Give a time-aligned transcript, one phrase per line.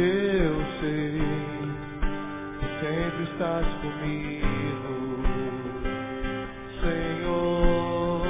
[0.00, 1.18] eu sei
[2.60, 4.94] que sempre estás comigo,
[6.80, 8.22] Senhor.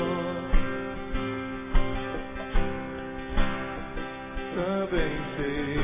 [4.54, 5.78] Também sei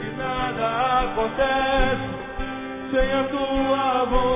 [0.00, 0.66] que nada
[1.10, 2.08] acontece
[2.90, 4.27] sem a tua vontade.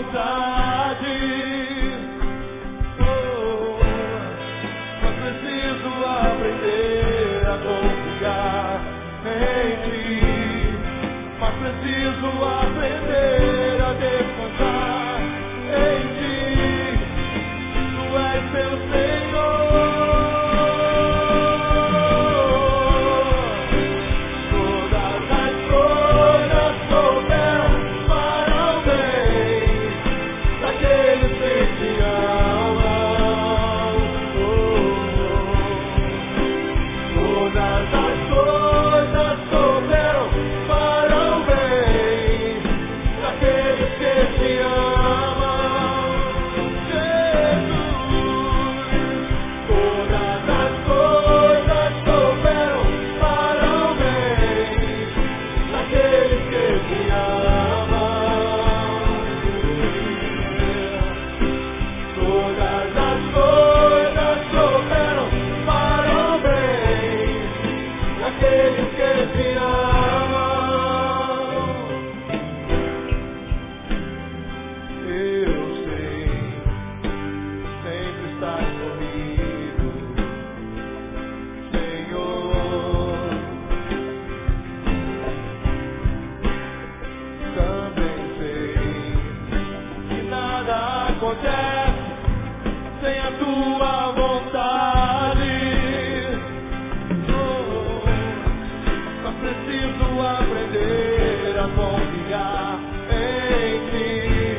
[99.42, 102.78] preciso aprender a confiar
[103.10, 104.56] em ti.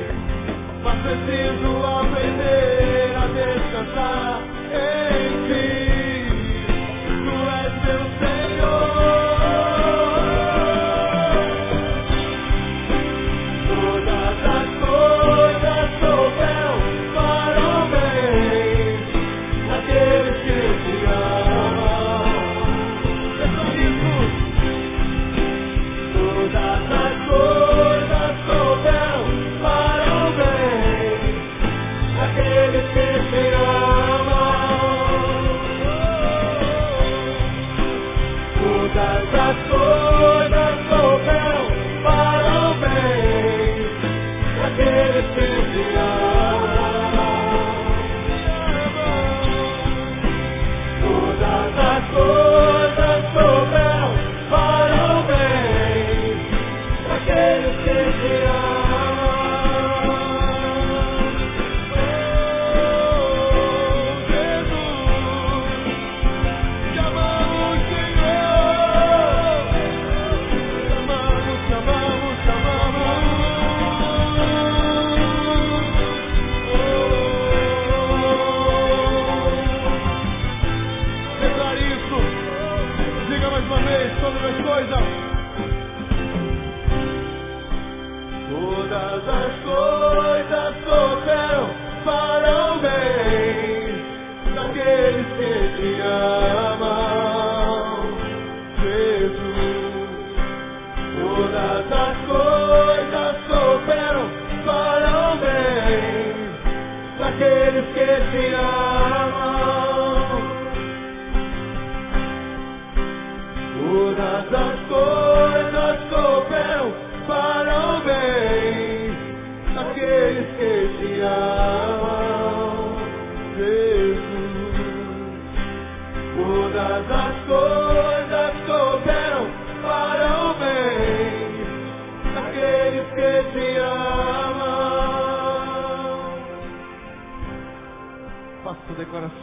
[0.83, 4.42] Mas preciso aprender a descansar.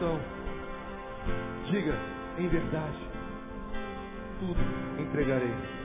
[0.01, 0.19] coração.
[1.71, 1.95] Diga,
[2.39, 2.99] em verdade,
[4.41, 4.59] tudo
[4.99, 5.80] entregarei.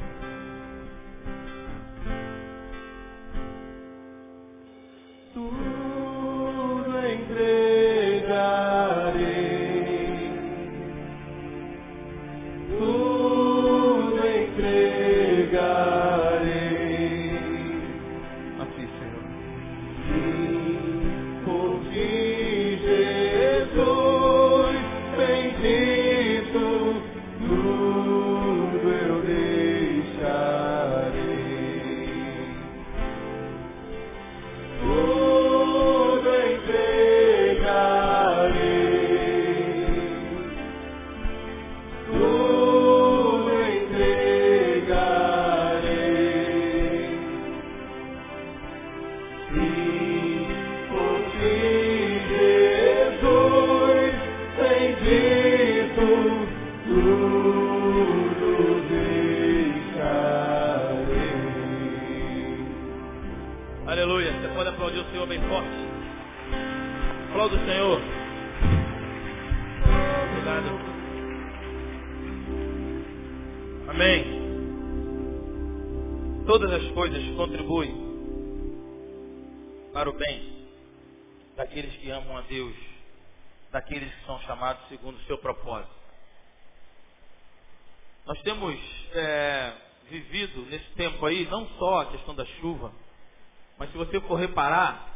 [91.55, 92.91] Não só a questão da chuva,
[93.77, 95.15] mas se você for reparar,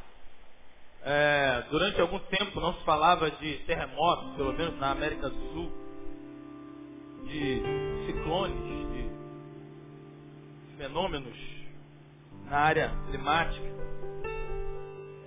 [1.03, 5.71] é, durante algum tempo não se falava de terremotos, pelo menos na América do Sul,
[7.25, 7.61] de
[8.05, 8.57] ciclones,
[8.93, 9.09] de
[10.77, 11.37] fenômenos
[12.45, 13.67] na área climática.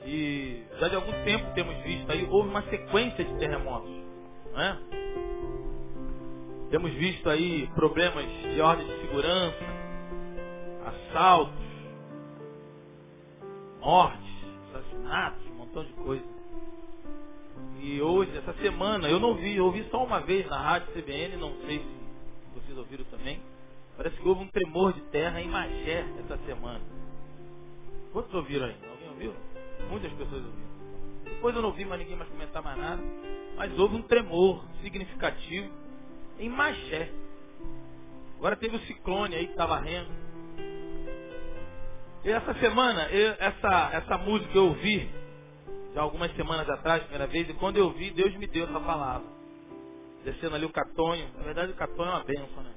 [0.06, 3.92] E já de algum tempo temos visto aí, houve uma sequência de terremotos.
[4.50, 4.78] Não é?
[6.70, 9.81] Temos visto aí problemas de ordem de segurança,
[10.92, 11.54] assaltos,
[13.80, 14.34] mortes,
[14.70, 16.24] assassinatos, um montão de coisa.
[17.80, 21.36] E hoje, essa semana, eu não vi, eu ouvi só uma vez na rádio CBN,
[21.36, 23.40] não sei se vocês ouviram também.
[23.96, 26.80] Parece que houve um tremor de terra em Magé essa semana.
[28.12, 28.76] Quantos ouviram aí?
[28.88, 29.34] Alguém ouviu?
[29.90, 30.72] Muitas pessoas ouviram.
[31.24, 33.02] Depois eu não vi mais ninguém mais comentar mais nada.
[33.56, 35.68] Mas houve um tremor significativo
[36.38, 37.10] em Magé.
[38.38, 40.21] Agora teve o ciclone aí que estava rendo.
[42.24, 45.10] E essa semana, eu, essa, essa música eu ouvi,
[45.92, 49.26] já algumas semanas atrás, primeira vez, e quando eu ouvi, Deus me deu essa palavra.
[50.24, 51.28] Descendo ali o catonho.
[51.36, 52.72] Na verdade o catonho é uma benção, né?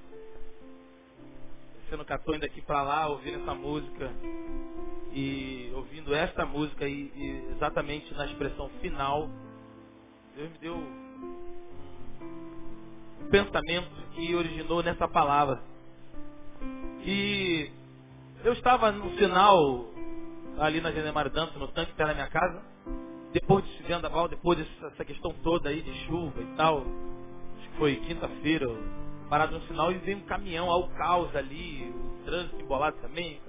[1.83, 4.11] Descendo o catonho daqui para lá, ouvindo essa música
[5.13, 9.29] e ouvindo esta música e, e, exatamente na expressão final,
[10.35, 11.29] Deus me deu um
[13.29, 15.61] pensamento que originou nessa palavra.
[17.05, 17.69] E
[18.45, 19.85] eu estava no final
[20.59, 22.61] ali na Genemar Dança, no tanque perto da minha casa,
[23.33, 26.77] depois desse vendaval, depois dessa questão toda aí de chuva e tal,
[27.57, 28.67] acho que foi quinta-feira,
[29.29, 33.41] parado no sinal e veio um caminhão ao caos ali, o trânsito embolado também,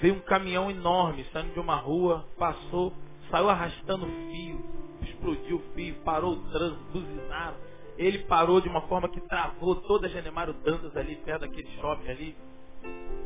[0.00, 2.92] Veio um caminhão enorme saindo de uma rua, passou,
[3.30, 4.64] saiu arrastando fio,
[5.02, 7.56] explodiu o fio, parou o trânsito, buzinaram.
[7.98, 12.08] Ele parou de uma forma que travou toda a Genemaro Dantas ali, perto daquele shopping
[12.08, 12.36] ali.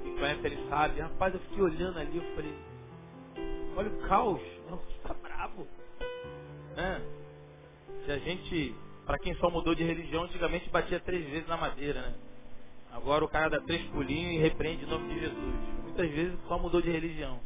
[0.03, 1.01] Quem conhece ele sabe.
[1.01, 2.55] Rapaz, eu fiquei olhando ali, eu falei,
[3.77, 5.67] olha o caos, nossa, tá bravo.
[6.77, 7.03] Né?
[8.05, 8.75] Se a gente,
[9.06, 12.15] para quem só mudou de religião, antigamente batia três vezes na madeira, né?
[12.93, 15.55] Agora o cara dá três pulinhos e repreende o nome de Jesus.
[15.83, 17.41] Muitas vezes só mudou de religião.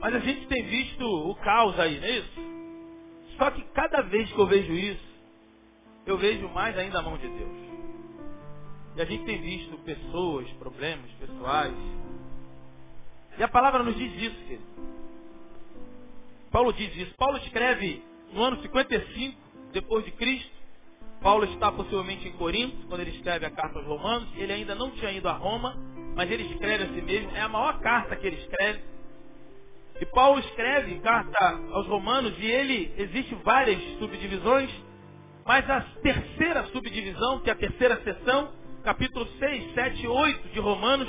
[0.00, 2.40] Mas a gente tem visto o caos aí, não é isso?
[3.36, 5.10] Só que cada vez que eu vejo isso,
[6.06, 7.69] eu vejo mais ainda a mão de Deus.
[8.96, 11.74] E a gente tem visto pessoas, problemas pessoais.
[13.38, 14.64] E a palavra nos diz isso, querido.
[16.50, 17.14] Paulo diz isso.
[17.16, 19.38] Paulo escreve no ano 55
[19.72, 20.50] depois de Cristo.
[21.22, 24.28] Paulo está possivelmente em Corinto, quando ele escreve a carta aos Romanos.
[24.36, 25.76] Ele ainda não tinha ido a Roma,
[26.16, 27.30] mas ele escreve a si mesmo.
[27.36, 28.80] É a maior carta que ele escreve.
[30.00, 34.70] E Paulo escreve carta aos Romanos e ele existe várias subdivisões,
[35.44, 38.50] mas a terceira subdivisão, que é a terceira seção,
[38.82, 41.08] capítulo 6, 7 e 8 de Romanos,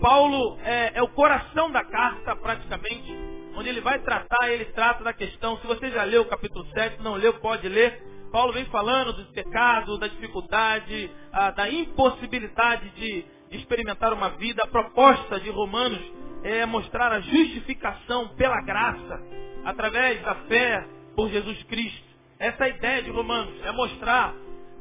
[0.00, 3.14] Paulo é, é o coração da carta praticamente,
[3.56, 5.58] onde ele vai tratar, ele trata da questão.
[5.58, 9.28] Se você já leu o capítulo 7, não leu, pode ler Paulo vem falando dos
[9.32, 14.62] pecados, da dificuldade, a, da impossibilidade de, de experimentar uma vida.
[14.64, 16.00] A proposta de Romanos
[16.42, 19.22] é mostrar a justificação pela graça,
[19.66, 20.82] através da fé
[21.14, 22.10] por Jesus Cristo.
[22.38, 24.34] Essa é a ideia de Romanos, é mostrar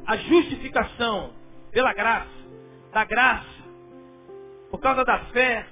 [0.07, 1.33] a justificação
[1.71, 2.29] pela graça,
[2.91, 3.61] da graça,
[4.69, 5.65] por causa da fé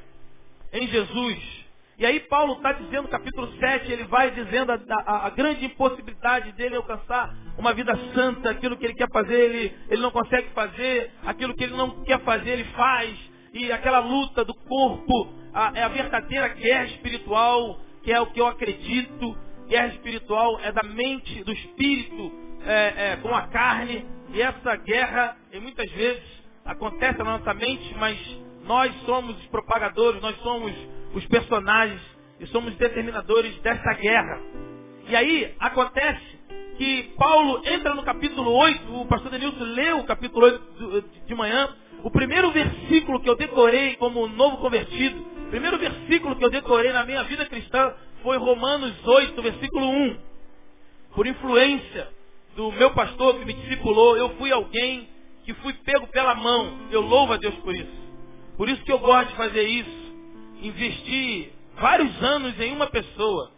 [0.74, 1.60] em Jesus.
[1.98, 6.54] E aí Paulo está dizendo, capítulo 7, ele vai dizendo a, a, a, grande impossibilidade
[6.54, 11.12] dele alcançar uma vida santa, aquilo que ele quer fazer, ele, ele não consegue fazer,
[11.26, 13.18] aquilo que ele não quer fazer, ele faz.
[13.54, 18.40] E aquela luta do corpo a, é a verdadeira guerra espiritual, que é o que
[18.40, 19.38] eu acredito.
[19.68, 22.32] Guerra espiritual é da mente, do espírito
[22.66, 24.06] é, é, com a carne.
[24.34, 26.24] E essa guerra, e muitas vezes,
[26.64, 28.18] acontece na nossa mente, mas
[28.64, 30.72] nós somos os propagadores, nós somos
[31.14, 32.02] os personagens
[32.40, 34.40] e somos determinadores dessa guerra.
[35.08, 36.40] E aí acontece
[36.78, 41.76] que Paulo entra no capítulo 8, o pastor Denilson leu o capítulo 8 de manhã,
[42.04, 46.94] o primeiro versículo que eu decorei como novo convertido, o primeiro versículo que eu decorei
[46.94, 50.18] na minha vida cristã foi Romanos 8, versículo 1.
[51.16, 52.19] Por influência
[52.56, 55.08] do meu pastor que me discipulou, eu fui alguém
[55.44, 56.88] que fui pego pela mão.
[56.92, 58.00] Eu louvo a Deus por isso.
[58.58, 60.10] Por isso que eu gosto de fazer isso
[60.62, 63.52] investir vários anos em uma pessoa.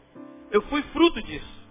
[0.52, 1.62] Eu fui fruto disso.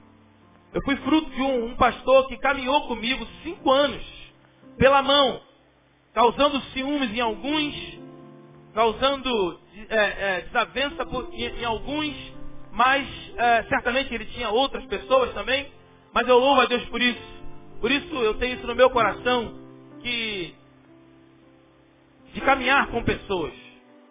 [0.73, 4.05] Eu fui fruto de um, um pastor que caminhou comigo cinco anos
[4.79, 5.41] pela mão,
[6.15, 7.99] causando ciúmes em alguns,
[8.73, 12.15] causando é, é, desavença por, em, em, alguns,
[12.73, 15.67] mas é, certamente ele tinha outras pessoas também,
[16.12, 17.40] mas eu louvo a Deus por isso.
[17.81, 19.55] Por isso eu tenho isso no meu coração,
[20.02, 20.55] que
[22.33, 23.52] de caminhar com pessoas,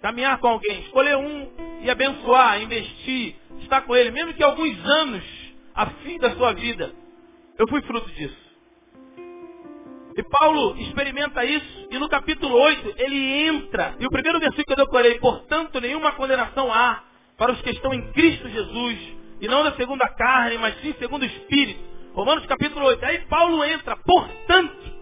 [0.02, 1.50] caminhar com alguém, escolher um
[1.82, 5.24] e abençoar, investir, estar com ele, mesmo que alguns anos
[5.74, 6.94] a fim da sua vida.
[7.58, 8.50] Eu fui fruto disso.
[10.18, 14.74] E Paulo experimenta isso, e no capítulo 8 ele entra, e o primeiro versículo que
[14.74, 17.04] eu decorei, portanto, nenhuma condenação há
[17.38, 19.00] para os que estão em Cristo Jesus,
[19.42, 21.80] e não da segunda carne, mas sim segundo o Espírito.
[22.14, 23.06] Romanos capítulo 8.
[23.06, 25.00] Aí Paulo entra, portanto.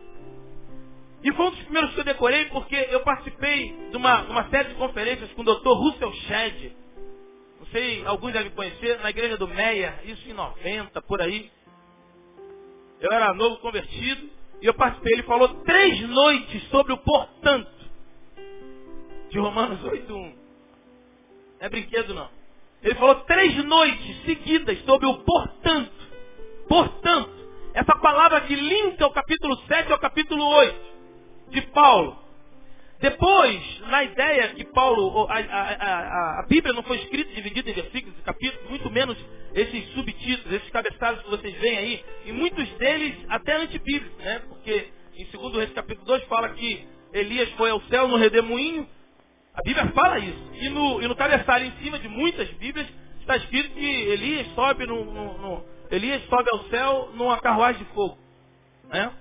[1.24, 4.70] E foi um dos primeiros que eu decorei porque eu participei de uma, uma série
[4.70, 5.70] de conferências com o Dr.
[5.70, 6.72] Russell Shedd.
[7.60, 11.51] Não sei, alguns devem conhecer, na igreja do Meia, isso em 90, por aí.
[13.00, 14.29] Eu era novo convertido
[14.62, 15.13] e eu participei.
[15.13, 17.77] Ele falou três noites sobre o portanto
[19.29, 20.08] de Romanos 8.1.
[20.10, 20.34] Não
[21.60, 22.29] é brinquedo não.
[22.84, 25.92] Ele falou três noites seguidas sobre o portanto.
[26.68, 27.38] Portanto,
[27.74, 30.80] essa palavra que linka o capítulo 7 ao capítulo 8
[31.50, 32.28] de Paulo.
[33.00, 37.74] Depois, na ideia que Paulo, a, a, a, a, Bíblia não foi escrita dividida em
[37.74, 39.16] versículos e capítulos, muito menos
[39.54, 44.42] esses subtítulos, esses cabeçalhos que vocês veem aí, e muitos deles até antibíblicos, né?
[44.50, 48.88] Porque em 2 Reis capítulo 2 fala que Elias foi ao céu no redemoinho.
[49.68, 50.50] Bíblia fala isso.
[50.54, 52.88] E no, e no cabeçalho em cima de muitas Bíblias
[53.20, 57.94] está escrito que Elias sobe no, no, no Elias sobe ao céu numa carruagem de
[57.94, 58.18] fogo.
[58.86, 59.12] Né?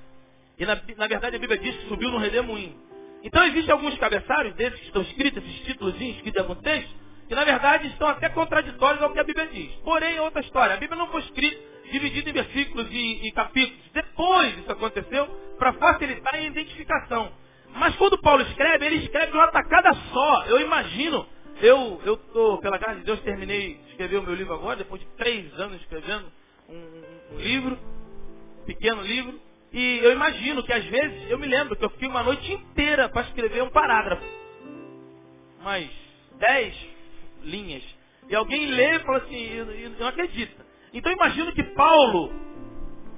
[0.57, 2.77] E na, na, verdade a Bíblia diz que subiu no redemoinho.
[3.25, 6.95] Então existem alguns cabeçalhos desses que estão escritos, esses títulos escritos em algum texto,
[7.27, 9.73] que na verdade estão até contraditórios ao que a Bíblia diz.
[9.83, 10.77] Porém, é outra história.
[10.77, 11.61] A Bíblia não foi escrita
[11.91, 13.83] dividida em versículos e, e capítulos.
[13.93, 15.27] Depois isso aconteceu
[15.59, 17.33] para facilitar a identificação.
[17.77, 20.45] Mas quando Paulo escreve, ele escreve uma tacada só.
[20.47, 21.27] Eu imagino,
[21.61, 25.01] eu, eu tô, pela graça de Deus, terminei de escrever o meu livro agora, depois
[25.01, 26.27] de três anos escrevendo
[26.69, 27.79] um, um livro,
[28.63, 29.39] um pequeno livro,
[29.73, 33.09] e eu imagino que às vezes, eu me lembro que eu fiquei uma noite inteira
[33.09, 34.25] para escrever um parágrafo.
[35.61, 35.87] Umas
[36.39, 36.75] dez
[37.43, 37.83] linhas.
[38.29, 40.65] E alguém lê e fala assim, e não acredita.
[40.93, 42.33] Então eu imagino que Paulo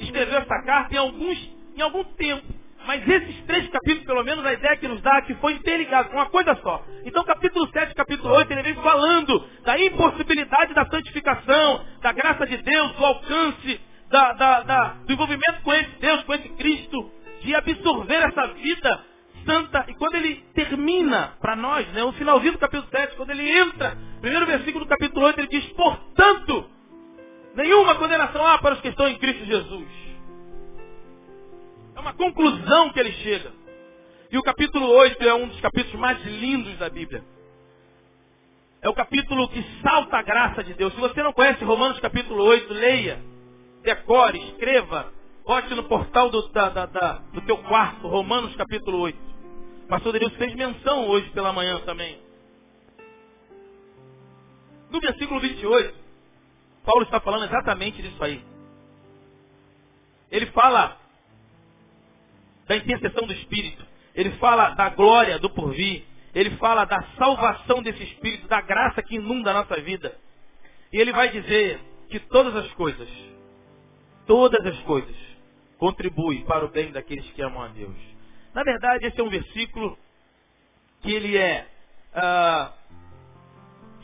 [0.00, 2.57] escreveu essa carta em, alguns, em algum tempo.
[2.88, 6.09] Mas esses três capítulos, pelo menos, a ideia que nos dá é que foi interligado
[6.09, 6.83] com uma coisa só.
[7.04, 12.57] Então, capítulo 7 capítulo 8, ele vem falando da impossibilidade da santificação, da graça de
[12.57, 17.54] Deus, do alcance, da, da, da, do envolvimento com esse Deus, com esse Cristo, de
[17.54, 19.04] absorver essa vida
[19.45, 19.85] santa.
[19.87, 23.99] E quando ele termina para nós, né, o finalzinho do capítulo 7, quando ele entra,
[24.23, 26.71] primeiro versículo do capítulo 8, ele diz, portanto,
[27.54, 30.07] nenhuma condenação há para os que estão em Cristo Jesus.
[31.98, 33.52] É uma conclusão que ele chega.
[34.30, 37.24] E o capítulo 8 é um dos capítulos mais lindos da Bíblia.
[38.80, 40.94] É o capítulo que salta a graça de Deus.
[40.94, 43.20] Se você não conhece Romanos capítulo 8, leia,
[43.82, 45.12] decore, escreva,
[45.44, 49.18] bote no portal do, da, da, da, do teu quarto, Romanos capítulo 8.
[49.86, 52.16] O pastor Deus fez menção hoje pela manhã também.
[54.88, 55.98] No versículo 28,
[56.84, 58.40] Paulo está falando exatamente disso aí.
[60.30, 60.97] Ele fala
[62.68, 63.84] da intercessão do Espírito.
[64.14, 66.04] Ele fala da glória do porvir.
[66.34, 70.16] Ele fala da salvação desse Espírito, da graça que inunda a nossa vida.
[70.92, 73.08] E ele vai dizer que todas as coisas,
[74.26, 75.16] todas as coisas,
[75.78, 77.96] contribuem para o bem daqueles que amam a Deus.
[78.54, 79.98] Na verdade, esse é um versículo
[81.02, 81.66] que ele é,
[82.14, 82.72] ah,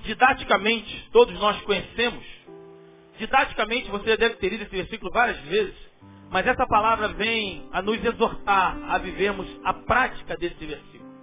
[0.04, 2.25] didaticamente, todos nós conhecemos.
[3.18, 5.75] Didaticamente, você deve ter lido esse versículo várias vezes.
[6.35, 11.14] Mas essa palavra vem a nos exortar a vivermos a prática desse versículo.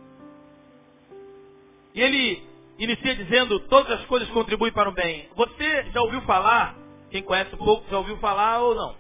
[1.93, 2.41] E ele
[2.79, 5.27] inicia dizendo, todas as coisas contribuem para o bem.
[5.35, 6.77] Você já ouviu falar,
[7.09, 8.95] quem conhece um pouco já ouviu falar ou não,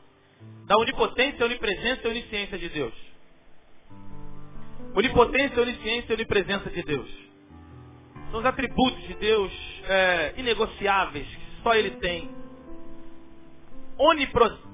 [0.65, 2.93] da onipotência, onipresença e onisciência de Deus.
[4.93, 7.09] Onipotência, onisciência e onipresença de Deus.
[8.31, 9.53] São os atributos de Deus
[9.85, 12.29] é, inegociáveis, que só Ele tem.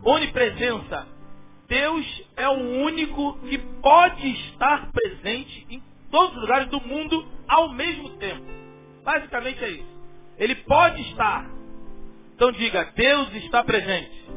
[0.04, 1.16] Onipresença
[1.68, 7.74] Deus é o único que pode estar presente em todos os lugares do mundo ao
[7.74, 8.46] mesmo tempo.
[9.04, 9.98] Basicamente é isso.
[10.38, 11.46] Ele pode estar.
[12.36, 14.30] Então diga, Deus está presente.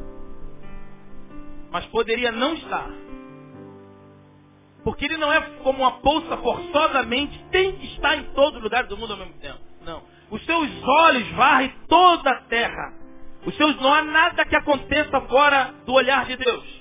[1.71, 2.89] Mas poderia não estar.
[4.83, 8.89] Porque ele não é como uma bolsa forçosamente tem que estar em todos os lugares
[8.89, 9.59] do mundo ao mesmo tempo.
[9.85, 10.03] Não.
[10.29, 12.93] Os seus olhos varrem toda a terra.
[13.45, 16.80] Os seus não há nada que aconteça fora do olhar de Deus.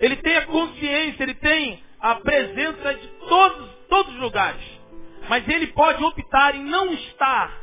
[0.00, 4.62] Ele tem a consciência, ele tem a presença de todos, todos os lugares.
[5.28, 7.60] Mas ele pode optar em não estar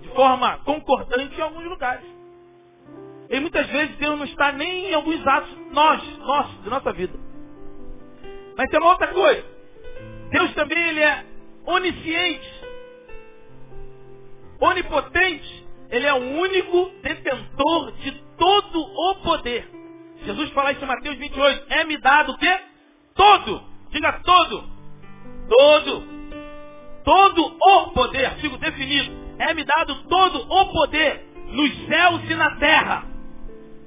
[0.00, 2.04] de forma concordante em alguns lugares.
[3.30, 7.18] E muitas vezes Deus não está nem em alguns atos nós, nossos, de nossa vida.
[8.56, 9.44] Mas tem uma outra coisa.
[10.30, 11.24] Deus também ele é
[11.64, 12.64] onisciente,
[14.60, 15.60] onipotente.
[15.90, 18.29] Ele é o único detentor de.
[20.60, 21.66] Jesus fala isso em Mateus 28.
[21.70, 22.60] É-me dado o quê?
[23.14, 23.62] Todo.
[23.90, 24.64] Diga todo.
[25.48, 26.02] Todo.
[27.04, 28.26] Todo o poder.
[28.26, 29.10] Artigo definido.
[29.38, 33.04] É-me dado todo o poder nos céus e na terra.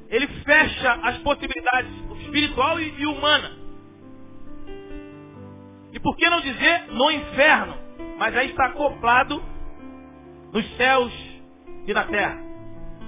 [0.09, 1.91] Ele fecha as possibilidades
[2.23, 3.51] espiritual e, e humana.
[5.91, 7.77] E por que não dizer no inferno?
[8.17, 9.41] Mas aí está acoplado
[10.51, 11.13] nos céus
[11.85, 12.37] e na terra.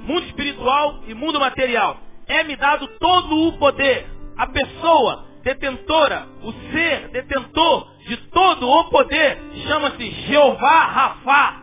[0.04, 2.05] Mundo espiritual e mundo material.
[2.28, 4.08] É-me dado todo o poder.
[4.38, 11.62] A pessoa detentora, o ser detentor de todo o poder, chama-se Jeová Rafá,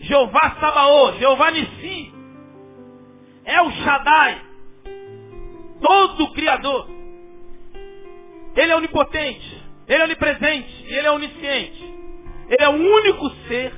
[0.00, 2.12] Jeová Sabaô, Jeová Nissi.
[3.44, 4.42] É o Shaddai,
[5.80, 6.88] todo o Criador.
[8.54, 11.94] Ele é onipotente, ele é onipresente, ele é onisciente.
[12.48, 13.72] Ele é o único ser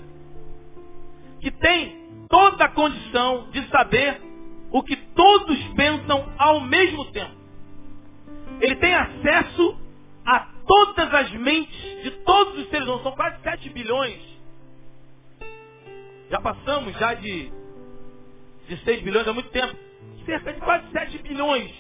[1.41, 4.21] que tem toda a condição de saber
[4.71, 7.35] o que todos pensam ao mesmo tempo.
[8.61, 9.79] Ele tem acesso
[10.25, 13.03] a todas as mentes de todos os seres humanos.
[13.03, 14.21] São quase 7 bilhões.
[16.31, 17.51] Já passamos já de,
[18.69, 19.75] de 6 bilhões há muito tempo.
[20.25, 21.73] Cerca de quase 7 bilhões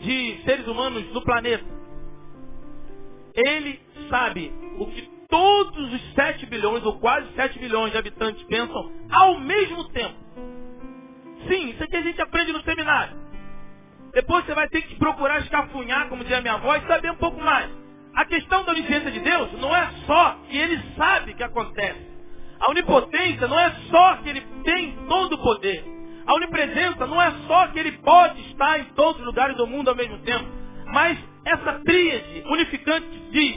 [0.00, 1.64] de seres humanos no planeta.
[3.34, 8.92] Ele sabe o que todos os 7 bilhões, ou quase 7 bilhões de habitantes pensam
[9.10, 10.16] ao mesmo tempo.
[11.48, 13.16] Sim, isso aqui a gente aprende no seminário.
[14.12, 17.40] Depois você vai ter que procurar escafunhar, como dizia minha avó, e saber um pouco
[17.40, 17.70] mais.
[18.14, 22.10] A questão da onisciência de Deus não é só que ele sabe que acontece.
[22.60, 25.84] A onipotência não é só que ele tem todo o poder.
[26.26, 29.88] A onipresença não é só que ele pode estar em todos os lugares do mundo
[29.88, 30.44] ao mesmo tempo.
[30.86, 33.56] Mas essa tríade unificante diz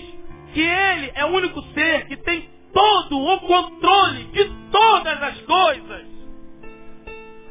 [0.53, 6.12] que ele é o único ser que tem todo o controle de todas as coisas.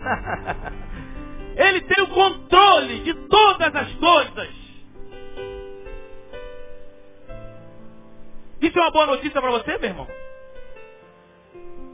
[1.56, 4.62] ele tem o controle de todas as coisas.
[8.60, 10.08] Isso é uma boa notícia para você, meu irmão?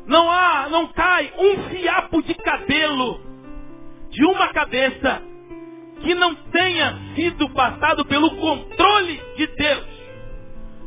[0.07, 3.21] Não há, não cai um fiapo de cabelo
[4.11, 5.23] de uma cabeça
[6.01, 9.87] que não tenha sido passado pelo controle de Deus.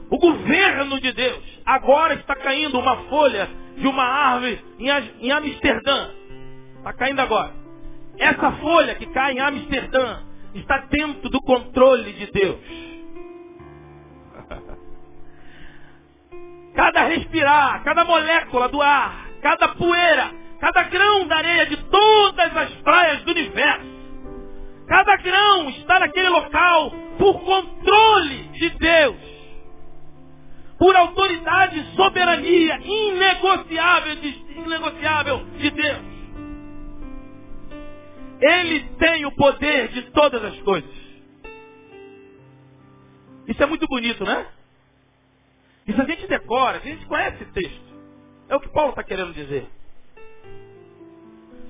[0.09, 1.43] O governo de Deus.
[1.65, 4.59] Agora está caindo uma folha de uma árvore
[5.19, 6.09] em Amsterdã.
[6.81, 7.51] Está caindo agora.
[8.17, 10.21] Essa folha que cai em Amsterdã
[10.55, 12.59] está dentro do controle de Deus.
[16.73, 22.73] Cada respirar, cada molécula do ar, cada poeira, cada grão da areia de todas as
[22.75, 23.85] praias do universo,
[24.87, 29.31] cada grão está naquele local por controle de Deus
[30.79, 36.10] por autoridade e soberania inegociável de, inegociável de Deus.
[38.41, 40.89] Ele tem o poder de todas as coisas.
[43.47, 44.47] Isso é muito bonito, né?
[45.87, 47.91] Isso a gente decora, a gente conhece esse texto.
[48.49, 49.67] É o que Paulo está querendo dizer.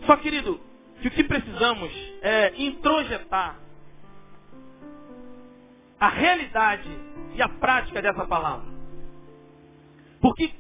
[0.06, 0.60] Só, querido,
[1.02, 3.60] que o que precisamos é introjetar
[6.00, 6.90] a realidade
[7.36, 8.66] e a prática dessa palavra.
[10.22, 10.52] Porque,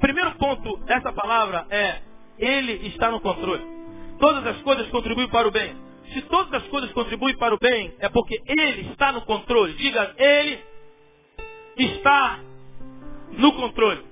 [0.00, 2.00] primeiro ponto dessa palavra é,
[2.38, 3.81] Ele está no controle.
[4.22, 5.74] Todas as coisas contribuem para o bem.
[6.12, 9.72] Se todas as coisas contribuem para o bem, é porque Ele está no controle.
[9.74, 10.60] Diga, Ele
[11.76, 12.38] está
[13.32, 14.06] no controle.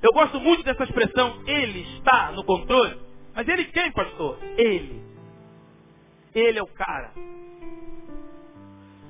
[0.00, 2.96] Eu gosto muito dessa expressão, Ele está no controle.
[3.34, 4.38] Mas Ele quem, pastor?
[4.56, 5.02] Ele.
[6.32, 7.10] Ele é o cara.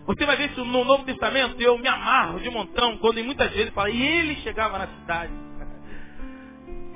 [0.06, 3.74] Você vai ver isso no Novo Testamento, eu me amarro de montão, quando muitas vezes
[3.74, 5.32] fala, e ele chegava na cidade.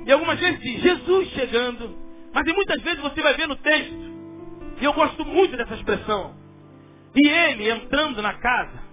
[0.07, 2.08] E algumas vezes diz, Jesus chegando.
[2.33, 4.09] Mas em muitas vezes você vai ver no texto,
[4.81, 6.35] e eu gosto muito dessa expressão,
[7.15, 8.89] e ele entrando na casa.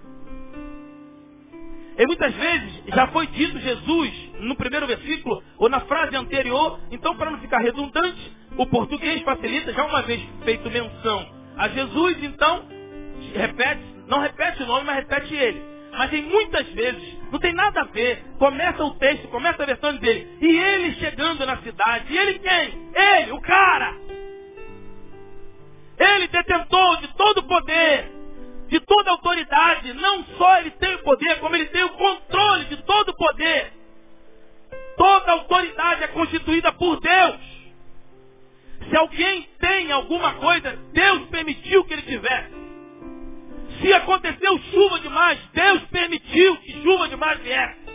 [1.99, 7.17] E muitas vezes já foi dito Jesus no primeiro versículo, ou na frase anterior, então
[7.17, 12.67] para não ficar redundante, o português facilita, já uma vez feito menção a Jesus, então
[13.35, 15.76] repete não repete o nome, mas repete ele.
[15.97, 18.23] Mas em muitas vezes, não tem nada a ver.
[18.39, 20.29] Começa o texto, começa a versão dele.
[20.43, 22.13] E ele chegando na cidade.
[22.13, 22.91] E ele quem?
[22.95, 23.95] Ele, o cara.
[25.99, 28.13] Ele detentor de todo o poder,
[28.69, 29.95] de toda a autoridade.
[29.95, 33.73] Não só ele tem o poder, como ele tem o controle de todo o poder.
[34.99, 37.41] Toda autoridade é constituída por Deus.
[38.91, 42.66] Se alguém tem alguma coisa, Deus permitiu que ele tivesse.
[43.81, 47.87] Se aconteceu chuva demais, Deus permitiu que chuva demais viesse.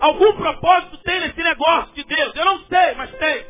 [0.00, 2.34] Algum propósito tem nesse negócio de Deus?
[2.34, 3.46] Eu não sei, mas tem.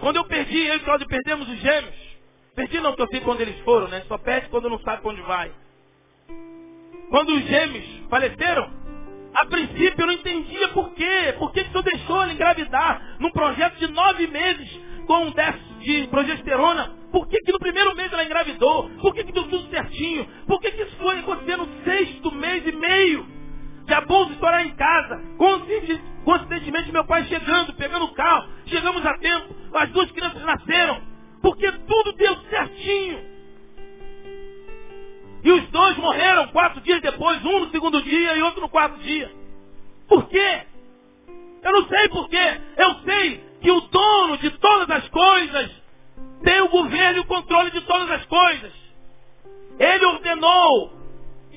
[0.00, 1.94] Quando eu perdi, eu e Cláudio perdemos os gêmeos.
[2.54, 4.04] Perdi não, que eu sei quando eles foram, né?
[4.08, 5.50] Só perde quando não sabe onde vai.
[7.10, 8.70] Quando os gêmeos faleceram,
[9.34, 11.34] a princípio eu não entendia por quê.
[11.38, 15.30] Por que, que o senhor deixou ela engravidar num projeto de nove meses com um
[15.30, 17.01] déficit de progesterona?
[17.12, 18.88] Por que, que no primeiro mês ela engravidou?
[19.00, 20.26] Por que, que deu tudo certinho?
[20.46, 23.26] Por que, que isso foi acontecer no sexto mês e meio?
[23.84, 25.20] De abuso estourar em casa.
[25.36, 28.48] Coincidentemente, meu pai chegando, pegando o carro.
[28.64, 29.54] Chegamos a tempo.
[29.74, 31.02] As duas crianças nasceram.
[31.42, 33.32] Porque tudo deu certinho.
[35.44, 38.96] E os dois morreram quatro dias depois, um no segundo dia e outro no quarto
[39.00, 39.30] dia.
[40.08, 40.62] Por quê?
[41.62, 42.60] Eu não sei por quê.
[42.76, 45.81] Eu sei que o dono de todas as coisas
[46.42, 48.72] tem o governo e o controle de todas as coisas.
[49.78, 50.92] Ele ordenou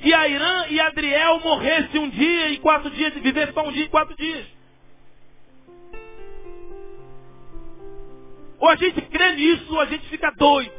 [0.01, 3.85] que a Irã e Adriel morressem um dia e quatro dias, viver só um dia
[3.85, 4.45] e quatro dias.
[8.59, 10.73] Ou a gente crê nisso, ou a gente fica doido.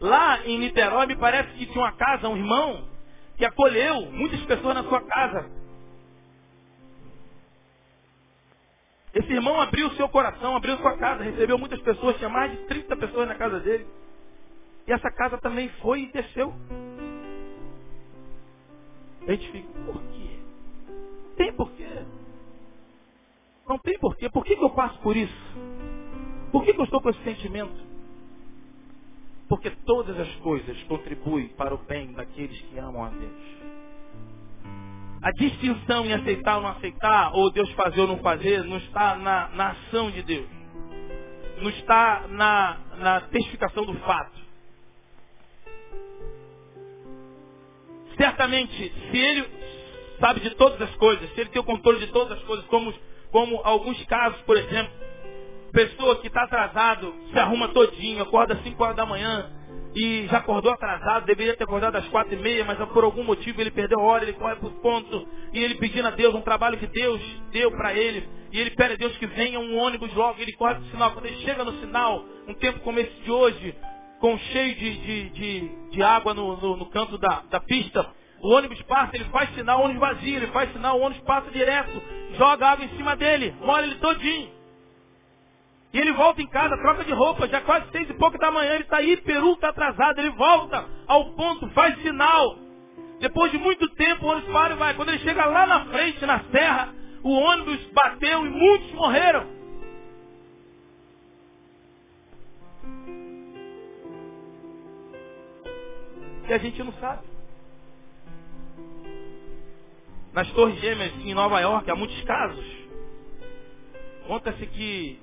[0.00, 2.88] Lá em Niterói, me parece que tinha uma casa, um irmão,
[3.36, 5.59] que acolheu muitas pessoas na sua casa.
[9.30, 12.66] Esse irmão abriu o seu coração, abriu sua casa, recebeu muitas pessoas, tinha mais de
[12.66, 13.86] 30 pessoas na casa dele.
[14.88, 16.52] E essa casa também foi e desceu.
[19.28, 20.40] A gente fica, por quê?
[21.36, 21.86] Tem porquê.
[23.68, 24.28] Não tem porquê.
[24.30, 25.54] Por que, que eu passo por isso?
[26.50, 27.80] Por que, que eu estou com esse sentimento?
[29.48, 33.59] Porque todas as coisas contribuem para o bem daqueles que amam a Deus.
[35.22, 39.16] A distinção em aceitar ou não aceitar, ou Deus fazer ou não fazer, não está
[39.16, 40.48] na, na ação de Deus.
[41.60, 44.40] Não está na, na testificação do fato.
[48.16, 49.48] Certamente, se Ele
[50.18, 52.92] sabe de todas as coisas, se Ele tem o controle de todas as coisas, como,
[53.30, 54.92] como alguns casos, por exemplo,
[55.72, 59.50] Pessoa que está atrasado, se arruma todinho, acorda às 5 horas da manhã
[59.94, 63.60] e já acordou atrasado, deveria ter acordado às quatro e meia, mas por algum motivo
[63.60, 66.42] ele perdeu a hora, ele corre para o ponto e ele pedindo a Deus um
[66.42, 70.12] trabalho que Deus deu para ele e ele pede a Deus que venha um ônibus
[70.14, 71.10] logo, ele corre para o sinal.
[71.12, 73.74] Quando ele chega no sinal, um tempo como esse de hoje,
[74.20, 78.06] com cheio de, de, de, de água no, no, no canto da, da pista,
[78.42, 81.50] o ônibus passa, ele faz sinal, o ônibus vazio, ele faz sinal, o ônibus passa
[81.50, 82.02] direto,
[82.36, 84.59] joga água em cima dele, molha ele todinho.
[85.92, 88.74] E ele volta em casa, troca de roupa, já quase seis e pouco da manhã,
[88.74, 92.56] ele está aí, Peru está atrasado, ele volta ao ponto, faz sinal.
[93.18, 94.94] Depois de muito tempo, o ônibus para e vai.
[94.94, 99.46] Quando ele chega lá na frente, na serra, o ônibus bateu e muitos morreram.
[106.48, 107.22] E a gente não sabe.
[110.32, 112.64] Nas Torres Gêmeas, em Nova York, há muitos casos.
[114.26, 115.18] Conta-se que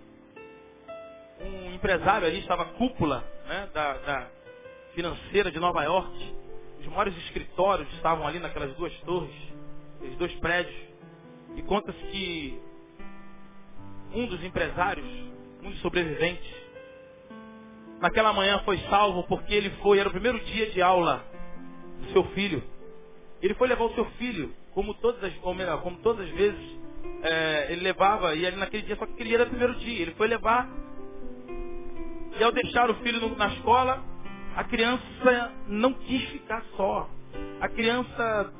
[1.41, 4.27] um empresário ali, estava cúpula né, da, da
[4.93, 6.35] financeira de Nova York.
[6.79, 9.35] Os maiores escritórios estavam ali naquelas duas torres,
[9.97, 10.75] aqueles dois prédios.
[11.55, 12.61] E conta-se que
[14.13, 15.05] um dos empresários,
[15.63, 16.55] um dos sobreviventes,
[17.99, 21.25] naquela manhã foi salvo porque ele foi, era o primeiro dia de aula
[22.01, 22.63] do seu filho.
[23.41, 26.79] Ele foi levar o seu filho, como todas as, ou melhor, como todas as vezes
[27.23, 30.01] é, ele levava, e ali naquele dia, só que aquele dia era o primeiro dia.
[30.01, 30.67] Ele foi levar
[32.39, 34.03] e ao deixar o filho na escola,
[34.55, 37.09] a criança não quis ficar só.
[37.59, 38.53] A criança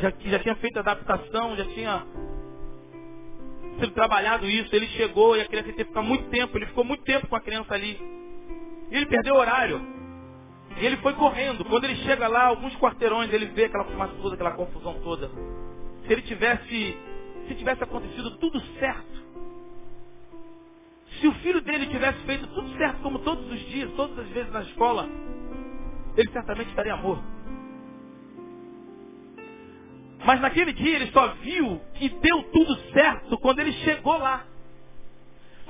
[0.00, 2.06] já, já tinha feito adaptação, já tinha
[3.80, 4.74] sido trabalhado isso.
[4.74, 6.56] Ele chegou e a criança teve que ficar muito tempo.
[6.56, 7.98] Ele ficou muito tempo com a criança ali.
[8.90, 9.80] E ele perdeu o horário.
[10.80, 11.64] E ele foi correndo.
[11.64, 15.28] Quando ele chega lá, alguns quarteirões, ele vê aquela fumaça toda, aquela confusão toda.
[16.06, 16.98] Se ele tivesse,
[17.48, 19.24] se tivesse acontecido tudo certo,
[21.20, 24.52] se o filho dele tivesse feito tudo certo como todos os dias, todas as vezes
[24.52, 25.08] na escola,
[26.16, 27.24] ele certamente estaria morto.
[30.24, 34.44] Mas naquele dia ele só viu que deu tudo certo quando ele chegou lá.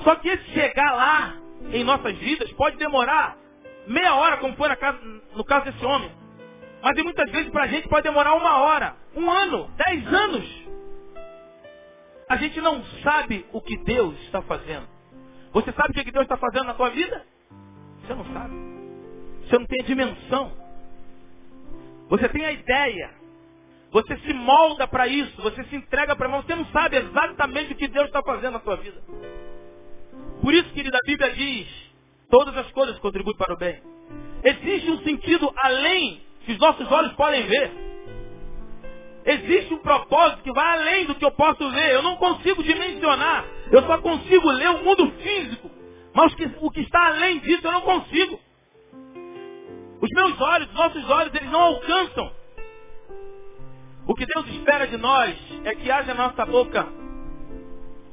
[0.02, 1.36] Só que esse chegar lá
[1.72, 3.36] em nossas vidas pode demorar
[3.86, 4.98] meia hora, como foi casa,
[5.34, 6.10] no caso desse homem.
[6.82, 10.64] Mas muitas vezes para a gente pode demorar uma hora, um ano, dez anos.
[12.28, 14.93] A gente não sabe o que Deus está fazendo.
[15.54, 17.24] Você sabe o que Deus está fazendo na tua vida?
[18.02, 18.54] Você não sabe.
[19.42, 20.52] Você não tem a dimensão.
[22.08, 23.10] Você tem a ideia.
[23.92, 25.40] Você se molda para isso.
[25.40, 28.76] Você se entrega para Você não sabe exatamente o que Deus está fazendo na tua
[28.76, 29.00] vida.
[30.42, 31.68] Por isso, querida, a Bíblia diz:
[32.28, 33.80] todas as coisas contribuem para o bem.
[34.42, 37.70] Existe um sentido além que os nossos olhos podem ver.
[39.26, 41.92] Existe um propósito que vai além do que eu posso ver.
[41.94, 43.46] Eu não consigo dimensionar.
[43.72, 45.70] Eu só consigo ler o mundo físico.
[46.12, 48.38] Mas o que, o que está além disso eu não consigo.
[50.00, 52.32] Os meus olhos, os nossos olhos, eles não alcançam.
[54.06, 55.34] O que Deus espera de nós
[55.64, 56.86] é que haja na nossa boca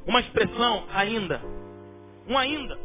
[0.07, 1.41] uma expressão ainda.
[2.27, 2.79] Um ainda.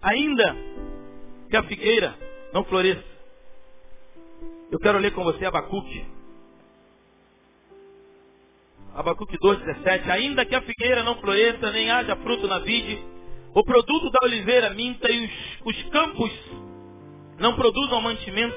[0.00, 0.56] Ainda
[1.50, 2.14] que a figueira
[2.54, 3.17] não floresça.
[4.70, 6.04] Eu quero ler com você Abacuque.
[8.94, 10.10] Abacuque 2,17.
[10.10, 13.02] Ainda que a figueira não floresça, nem haja fruto na vide,
[13.54, 15.30] o produto da oliveira minta e os,
[15.64, 16.30] os campos
[17.38, 18.56] não produzam mantimento,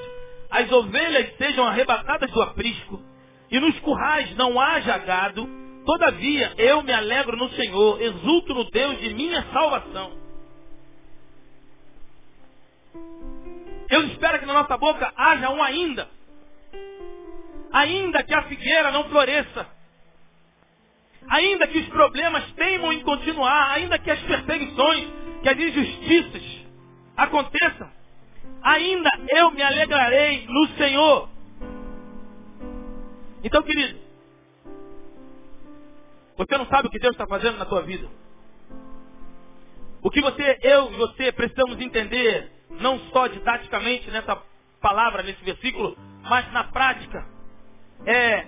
[0.50, 3.02] as ovelhas sejam arrebatadas do aprisco,
[3.50, 5.48] e nos currais não haja gado,
[5.86, 10.21] todavia eu me alegro no Senhor, exulto no Deus de minha salvação.
[13.92, 16.08] Eu espero que na nossa boca haja um ainda.
[17.74, 19.68] Ainda que a figueira não floresça.
[21.30, 23.72] Ainda que os problemas teimam em continuar.
[23.74, 25.10] Ainda que as perseguições,
[25.44, 26.44] que as injustiças
[27.18, 27.92] aconteçam.
[28.64, 31.30] Ainda eu me alegrarei no Senhor.
[33.44, 34.00] Então, querido,
[36.38, 38.08] você não sabe o que Deus está fazendo na tua vida.
[40.02, 44.42] O que você, eu e você precisamos entender não só didaticamente nessa
[44.80, 47.26] palavra, nesse versículo, mas na prática,
[48.06, 48.46] é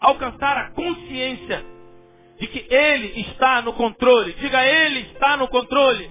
[0.00, 1.64] alcançar a consciência
[2.38, 4.32] de que Ele está no controle.
[4.34, 6.10] Diga, Ele está no controle.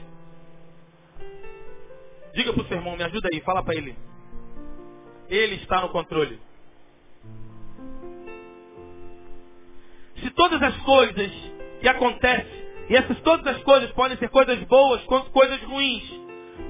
[2.33, 3.95] Diga para o seu irmão, me ajuda aí, fala para ele.
[5.27, 6.39] Ele está no controle.
[10.17, 11.31] Se todas as coisas
[11.81, 16.18] que acontecem, e essas todas as coisas podem ser coisas boas, coisas ruins,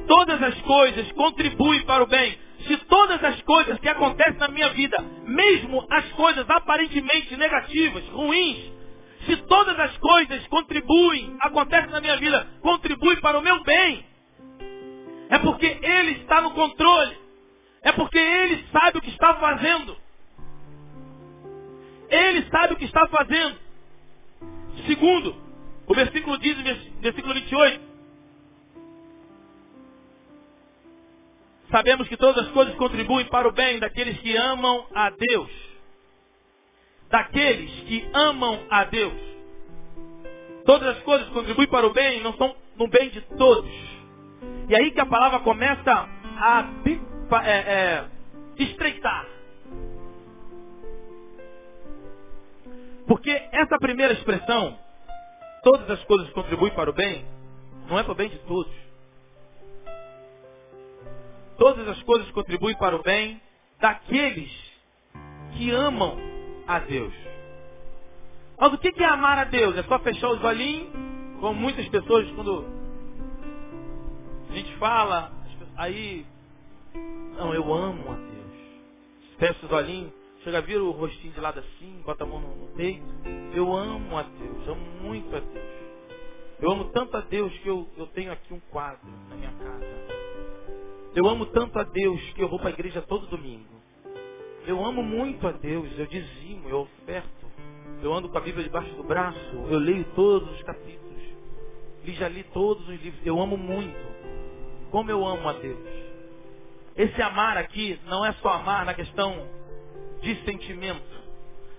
[0.09, 2.35] todas as coisas contribuem para o bem.
[2.67, 8.57] Se todas as coisas que acontecem na minha vida, mesmo as coisas aparentemente negativas, ruins,
[9.27, 14.03] se todas as coisas contribuem, acontecem na minha vida, contribuem para o meu bem,
[15.29, 17.15] é porque Ele está no controle.
[17.83, 19.95] É porque Ele sabe o que está fazendo.
[22.09, 23.55] Ele sabe o que está fazendo.
[24.87, 25.35] Segundo,
[25.85, 26.57] o versículo diz,
[26.99, 27.88] versículo 28,
[31.71, 35.51] Sabemos que todas as coisas contribuem para o bem daqueles que amam a Deus.
[37.09, 39.13] Daqueles que amam a Deus.
[40.65, 43.71] Todas as coisas contribuem para o bem, não são no bem de todos.
[44.67, 46.65] E aí que a palavra começa a
[47.43, 48.05] é, é,
[48.57, 49.27] estreitar.
[53.07, 54.77] Porque essa primeira expressão,
[55.63, 57.25] todas as coisas contribuem para o bem,
[57.87, 58.88] não é para o bem de todos.
[61.59, 63.39] Todas as coisas contribuem para o bem
[63.81, 64.49] daqueles
[65.57, 66.17] que amam
[66.65, 67.13] a Deus.
[68.57, 69.75] Mas o que é amar a Deus?
[69.77, 70.89] É só fechar os olhinhos,
[71.41, 72.65] como muitas pessoas quando
[74.49, 75.31] a gente fala,
[75.75, 76.25] aí,
[77.37, 79.37] não, eu amo a Deus.
[79.37, 83.05] Fecha os olhinhos, chega, vira o rostinho de lado assim, bota a mão no, peito.
[83.53, 85.79] Eu amo a Deus, amo muito a Deus.
[86.61, 90.18] Eu amo tanto a Deus que eu, eu tenho aqui um quadro na minha casa.
[91.15, 93.79] Eu amo tanto a Deus que eu vou para a igreja todo domingo.
[94.65, 97.47] Eu amo muito a Deus, eu dizimo, eu oferto.
[98.03, 100.99] Eu ando com a Bíblia debaixo do braço, eu leio todos os capítulos.
[102.05, 103.25] E já li todos os livros.
[103.25, 103.97] Eu amo muito.
[104.91, 105.79] Como eu amo a Deus.
[106.95, 109.47] Esse amar aqui não é só amar na questão
[110.21, 111.19] de sentimento.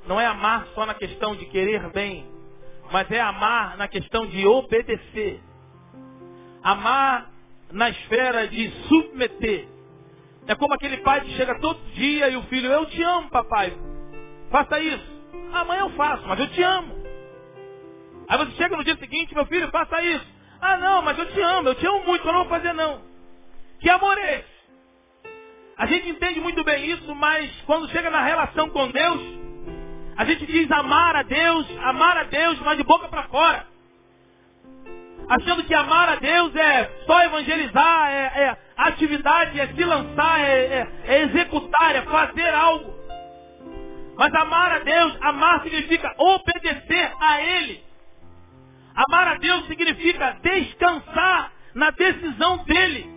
[0.06, 2.26] Não é amar só na questão de querer bem.
[2.90, 5.40] Mas é amar na questão de obedecer.
[6.62, 7.29] Amar
[7.72, 9.68] na esfera de submeter.
[10.46, 13.76] É como aquele pai que chega todo dia e o filho, eu te amo, papai.
[14.50, 15.20] Faça isso.
[15.52, 17.00] Amanhã eu faço, mas eu te amo.
[18.28, 20.26] Aí você chega no dia seguinte, meu filho, faça isso.
[20.61, 23.02] Ah, não, mas eu te amo, eu te amo muito, eu não vou fazer não.
[23.80, 24.61] Que amor é esse?
[25.76, 29.20] A gente entende muito bem isso, mas quando chega na relação com Deus,
[30.16, 33.66] a gente diz amar a Deus, amar a Deus, mas de boca para fora.
[35.30, 40.64] Achando que amar a Deus é só evangelizar, é, é atividade, é se lançar, é,
[40.64, 42.92] é, é executar, é fazer algo.
[44.16, 47.80] Mas amar a Deus, amar significa obedecer a Ele.
[48.96, 53.08] Amar a Deus significa descansar na decisão dEle.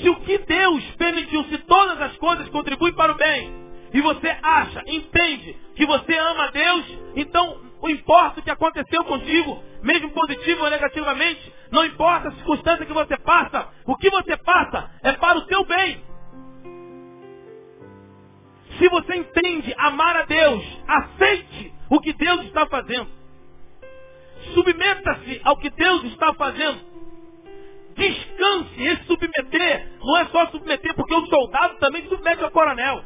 [0.00, 3.52] Se o que Deus permitiu, se todas as coisas contribuem para o bem,
[3.92, 9.04] e você acha, entende que você ama a Deus, então não importa o que aconteceu
[9.04, 14.36] contigo, mesmo positivo ou negativamente, não importa a circunstância que você passa, o que você
[14.36, 16.04] passa é para o seu bem.
[18.78, 23.08] Se você entende amar a Deus, aceite o que Deus está fazendo.
[24.54, 26.80] Submeta-se ao que Deus está fazendo.
[27.94, 28.82] Descanse.
[28.82, 33.04] Esse submeter não é só submeter, porque o soldado também submete ao coronel.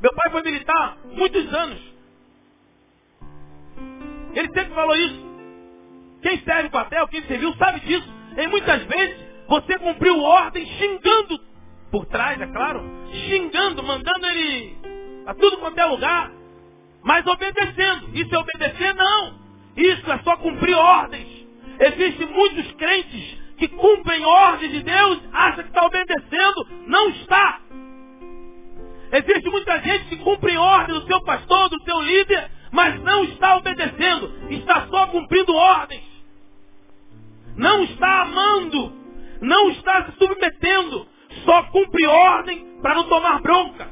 [0.00, 1.93] Meu pai foi militar muitos anos.
[4.34, 5.24] Ele sempre falou isso.
[6.22, 8.08] Quem serve papel, quem serviu, sabe disso.
[8.36, 9.16] E muitas vezes
[9.46, 11.40] você cumpriu ordem xingando
[11.90, 12.82] por trás, é claro,
[13.28, 14.76] xingando, mandando ele
[15.26, 16.32] a tudo quanto é lugar,
[17.02, 18.08] mas obedecendo.
[18.14, 18.94] Isso é obedecer?
[18.94, 19.34] Não.
[19.76, 21.46] Isso é só cumprir ordens.
[21.78, 27.60] Existem muitos crentes que cumprem ordens de Deus, acha que está obedecendo, não está.
[29.12, 33.56] Existe muita gente que cumpre ordem do seu pastor, do seu líder, mas não está
[33.56, 36.02] obedecendo, está só cumprindo ordens.
[37.56, 38.92] Não está amando,
[39.40, 41.06] não está se submetendo,
[41.44, 43.88] só cumpre ordem para não tomar bronca.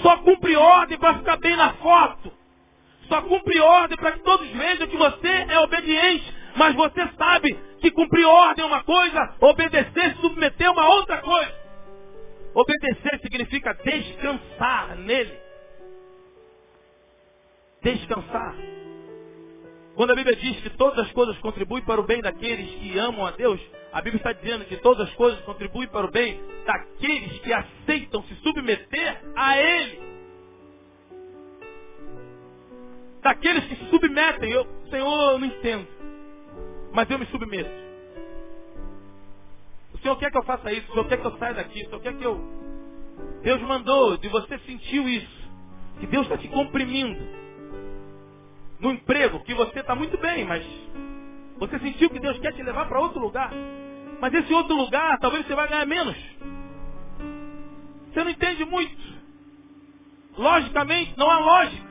[0.00, 2.32] Só cumpre ordem para ficar bem na foto.
[3.08, 6.34] Só cumpre ordem para que todos vejam que você é obediente.
[6.56, 11.54] Mas você sabe que cumprir ordem é uma coisa, obedecer, submeter é uma outra coisa.
[12.54, 15.47] Obedecer significa descansar nele.
[17.82, 18.56] Descansar.
[19.94, 23.26] Quando a Bíblia diz que todas as coisas contribuem para o bem daqueles que amam
[23.26, 23.60] a Deus,
[23.92, 28.22] a Bíblia está dizendo que todas as coisas contribuem para o bem daqueles que aceitam
[28.24, 30.00] se submeter a Ele.
[33.22, 34.50] Daqueles que se submetem.
[34.50, 35.88] Eu, Senhor, eu não entendo.
[36.92, 37.70] Mas eu me submeto.
[39.94, 41.86] O Senhor quer que eu faça isso, o Senhor quer que eu saia daqui, o
[41.86, 42.40] Senhor quer que eu.
[43.42, 45.38] Deus mandou, de você sentiu isso.
[45.98, 47.18] Que Deus está te comprimindo.
[48.80, 50.64] No emprego, que você está muito bem, mas
[51.58, 53.52] você sentiu que Deus quer te levar para outro lugar.
[54.20, 56.16] Mas esse outro lugar, talvez você vai ganhar menos.
[58.12, 59.18] Você não entende muito.
[60.36, 61.88] Logicamente, não há lógica.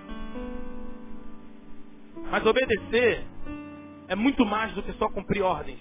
[2.30, 3.26] Mas obedecer
[4.08, 5.80] é muito mais do que só cumprir ordens.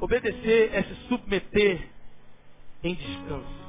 [0.00, 1.88] Obedecer é se submeter
[2.82, 3.62] em descanso.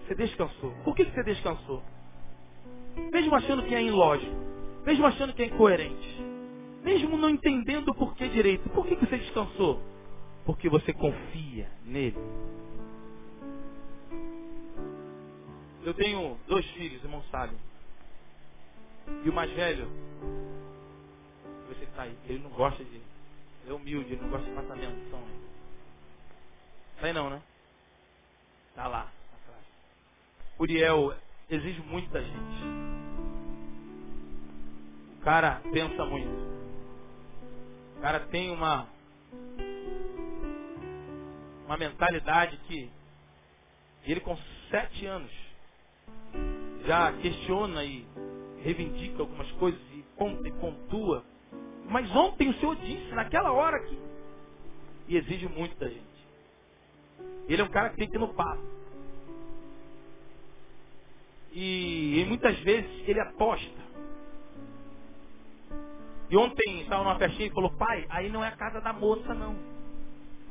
[0.00, 0.72] Você descansou.
[0.84, 1.82] Por que você descansou?
[3.12, 4.34] Mesmo achando que é ilógico.
[4.84, 6.22] Mesmo achando que é incoerente.
[6.82, 8.68] Mesmo não entendendo o porquê direito.
[8.70, 9.80] Por que você descansou?
[10.44, 12.16] Porque você confia nele.
[15.84, 17.56] Eu tenho dois filhos, irmão sabem.
[19.24, 19.88] E o mais velho,
[21.68, 22.96] você está aí, ele não gosta de.
[22.96, 25.20] Ele é humilde, ele não gosta de passar menção.
[25.20, 25.40] Né?
[27.00, 27.42] Tá aí não, né?
[28.74, 29.64] Tá lá, atrás.
[30.58, 31.14] Uriel
[31.54, 32.64] exige muito da gente.
[35.20, 36.52] O cara pensa muito.
[37.96, 38.88] O cara tem uma
[41.66, 42.90] uma mentalidade que
[44.04, 44.36] ele com
[44.70, 45.30] sete anos
[46.84, 48.04] já questiona e
[48.62, 51.24] reivindica algumas coisas e conta e pontua.
[51.88, 53.98] Mas ontem o Senhor disse, naquela hora que.
[55.08, 56.02] E exige muito da gente.
[57.48, 58.62] Ele é um cara que tem que ir no papo.
[61.52, 63.82] E, e muitas vezes ele aposta.
[66.30, 69.34] E ontem estava numa festinha e falou, pai, aí não é a casa da moça
[69.34, 69.54] não.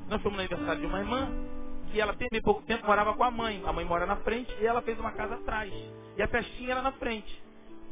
[0.08, 1.28] Nós fomos no aniversário de uma irmã,
[1.92, 3.62] que ela tem pouco tempo morava com a mãe.
[3.66, 5.74] A mãe mora na frente e ela fez uma casa atrás.
[6.18, 7.42] E a festinha era na frente.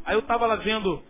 [0.05, 1.01] Aí eu estava lá vendo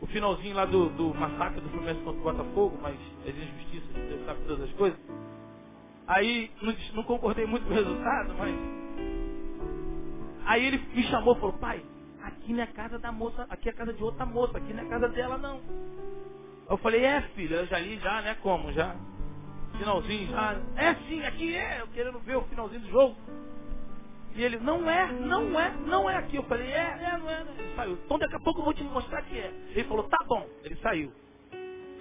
[0.00, 2.96] o finalzinho lá do, do massacre do Fluminense contra o Botafogo, mas
[3.26, 4.98] existe justiça, Deus sabe todas as coisas.
[6.06, 8.79] Aí não, não concordei muito com o resultado, mas.
[10.46, 11.84] Aí ele me chamou e falou, pai,
[12.22, 14.88] aqui não é casa da moça, aqui é casa de outra moça, aqui não é
[14.88, 15.60] casa dela não.
[16.68, 18.36] Eu falei, é filho, eu já li já, né?
[18.36, 18.72] Como?
[18.72, 18.96] Já.
[19.78, 20.60] Finalzinho já.
[20.76, 23.16] É sim, aqui é, eu querendo ver o finalzinho do jogo.
[24.34, 26.36] E ele, não é, não é, não é aqui.
[26.36, 27.44] Eu falei, é, é, não é.
[27.44, 27.54] Não.
[27.54, 27.98] Ele saiu.
[28.04, 29.48] Então daqui a pouco eu vou te mostrar que é.
[29.70, 30.46] Ele falou, tá bom.
[30.62, 31.12] Ele saiu.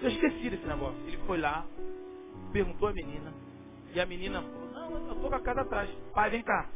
[0.01, 0.97] Eu esqueci desse negócio.
[1.07, 1.65] Ele foi lá,
[2.53, 3.33] perguntou a menina.
[3.93, 5.89] E a menina falou, não, eu tô com a casa atrás.
[6.13, 6.69] Pai, vem cá.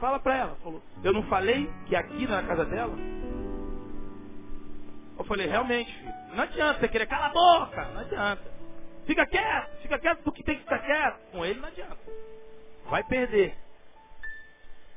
[0.00, 0.56] Fala pra ela.
[0.56, 2.94] Falou, eu não falei que aqui não é a casa dela?
[5.18, 8.50] Eu falei, realmente, filho, não adianta você querer calar a boca, não adianta.
[9.06, 11.30] Fica quieto, fica quieto porque tem que ficar quieto.
[11.30, 11.98] Com ele não adianta.
[12.88, 13.56] Vai perder.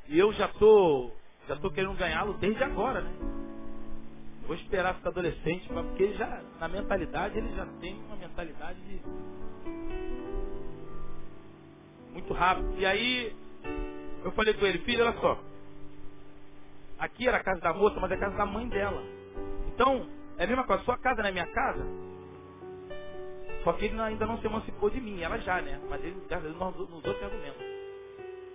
[0.07, 1.11] E eu já tô,
[1.47, 3.11] já tô querendo ganhá-lo desde agora, né?
[4.47, 9.01] Vou esperar ficar adolescente, porque ele já, na mentalidade, ele já tem uma mentalidade de
[12.11, 12.75] muito rápido.
[12.77, 13.35] E aí
[14.23, 15.39] eu falei com ele, filho, olha só.
[16.99, 19.03] Aqui era a casa da moça, mas é a casa da mãe dela.
[19.67, 20.07] Então,
[20.37, 21.85] é a mesma coisa, sua casa não é minha casa.
[23.63, 25.79] Só que ele ainda não se emancipou de mim, ela já, né?
[25.89, 27.73] Mas ele, graças nos outros argumentos.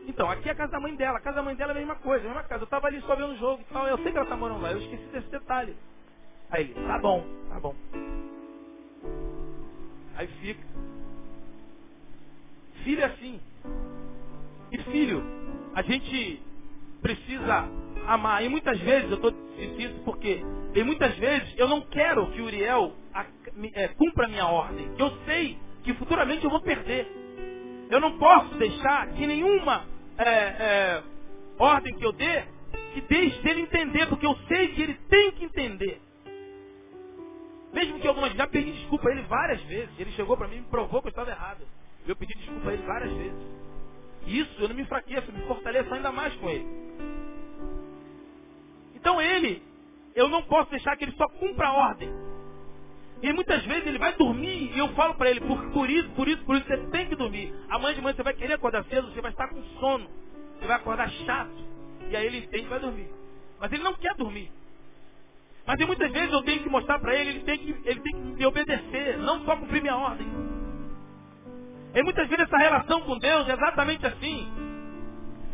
[0.06, 1.18] Então, aqui é a casa da mãe dela.
[1.18, 2.62] A casa da mãe dela é a mesma coisa, a mesma casa.
[2.62, 3.86] Eu estava ali só vendo o jogo e tal.
[3.86, 4.72] Eu sei que ela está morando lá.
[4.72, 5.76] Eu esqueci desse detalhe.
[6.50, 7.74] Aí ele, tá bom, tá bom.
[10.16, 10.66] Aí fica.
[12.84, 13.40] Filho é assim.
[14.72, 15.22] E filho,
[15.78, 16.42] a gente
[17.00, 17.68] precisa
[18.04, 18.44] amar.
[18.44, 20.42] E muitas vezes, eu estou dizendo isso porque,
[20.74, 22.92] e muitas vezes eu não quero que Uriel
[23.74, 24.90] é, cumpra a minha ordem.
[24.98, 27.06] Eu sei que futuramente eu vou perder.
[27.88, 29.86] Eu não posso deixar que nenhuma
[30.18, 31.02] é, é,
[31.60, 32.42] ordem que eu dê,
[32.92, 36.00] que deixe dele entender, porque eu sei que ele tem que entender.
[37.72, 39.90] Mesmo que algumas já pedi desculpa a ele várias vezes.
[39.96, 41.60] Ele chegou para mim e me provou que eu estava errado.
[42.04, 43.57] Eu pedi desculpa a ele várias vezes.
[44.28, 46.66] Isso eu não me enfraqueço, eu me fortaleço ainda mais com ele.
[48.94, 49.62] Então ele,
[50.14, 52.10] eu não posso deixar que ele só cumpra a ordem.
[53.22, 56.28] E muitas vezes ele vai dormir e eu falo para ele, por, por isso, por
[56.28, 57.52] isso, por isso, você tem que dormir.
[57.68, 60.08] Amanhã de manhã você vai querer acordar cedo, você vai estar com sono.
[60.58, 61.50] Você vai acordar chato.
[62.10, 63.08] E aí ele entende e vai dormir.
[63.58, 64.52] Mas ele não quer dormir.
[65.66, 68.18] Mas muitas vezes eu tenho que mostrar para ele, ele tem que, ele tem que
[68.18, 70.26] me obedecer, não só cumprir minha ordem.
[71.94, 74.48] E muitas vezes essa relação com Deus é exatamente assim.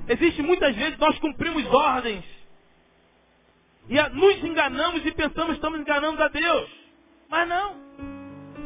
[0.08, 2.24] Existe muitas vezes nós cumprimos ordens.
[3.88, 6.70] E nos enganamos e pensamos que estamos enganando a Deus.
[7.28, 7.76] Mas não.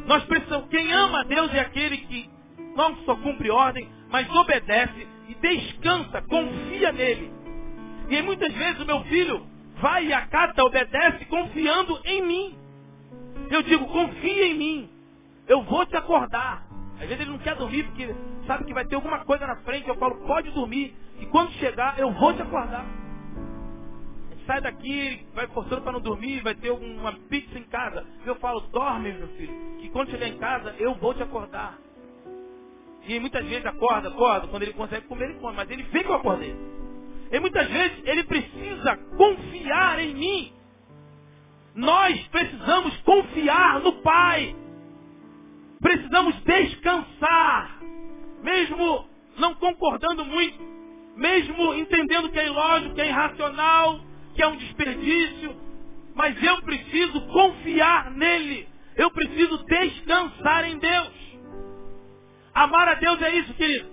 [0.05, 2.29] Nós precisamos, quem ama a Deus é aquele que
[2.75, 7.31] não só cumpre ordem, mas obedece e descansa, confia nele.
[8.09, 9.45] E muitas vezes o meu filho
[9.79, 12.57] vai e acata, obedece, confiando em mim.
[13.51, 14.89] Eu digo, confia em mim.
[15.47, 16.68] Eu vou te acordar.
[16.99, 18.13] Às vezes ele não quer dormir porque
[18.45, 19.87] sabe que vai ter alguma coisa na frente.
[19.87, 20.95] Eu falo, pode dormir.
[21.19, 22.85] E quando chegar, eu vou te acordar
[24.49, 28.03] sai daqui, vai forçando para não dormir, vai ter uma pizza em casa.
[28.25, 31.77] Eu falo, dorme, meu filho, que quando chegar em casa, eu vou te acordar.
[33.07, 36.09] E muitas vezes acorda, acorda, quando ele consegue comer, ele come, mas ele vê que
[36.09, 36.55] eu acordei.
[37.31, 40.53] E muitas vezes ele precisa confiar em mim.
[41.75, 44.55] Nós precisamos confiar no Pai.
[45.81, 47.79] Precisamos descansar.
[48.43, 49.07] Mesmo
[49.37, 50.59] não concordando muito,
[51.15, 54.01] mesmo entendendo que é ilógico, que é irracional,
[54.35, 55.55] que é um desperdício,
[56.15, 58.67] mas eu preciso confiar nele.
[58.95, 61.11] Eu preciso descansar em Deus.
[62.53, 63.87] Amar a Deus é isso, querido.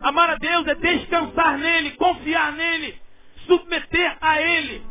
[0.00, 2.98] Amar a Deus é descansar nele, confiar nele,
[3.46, 4.82] submeter a ele.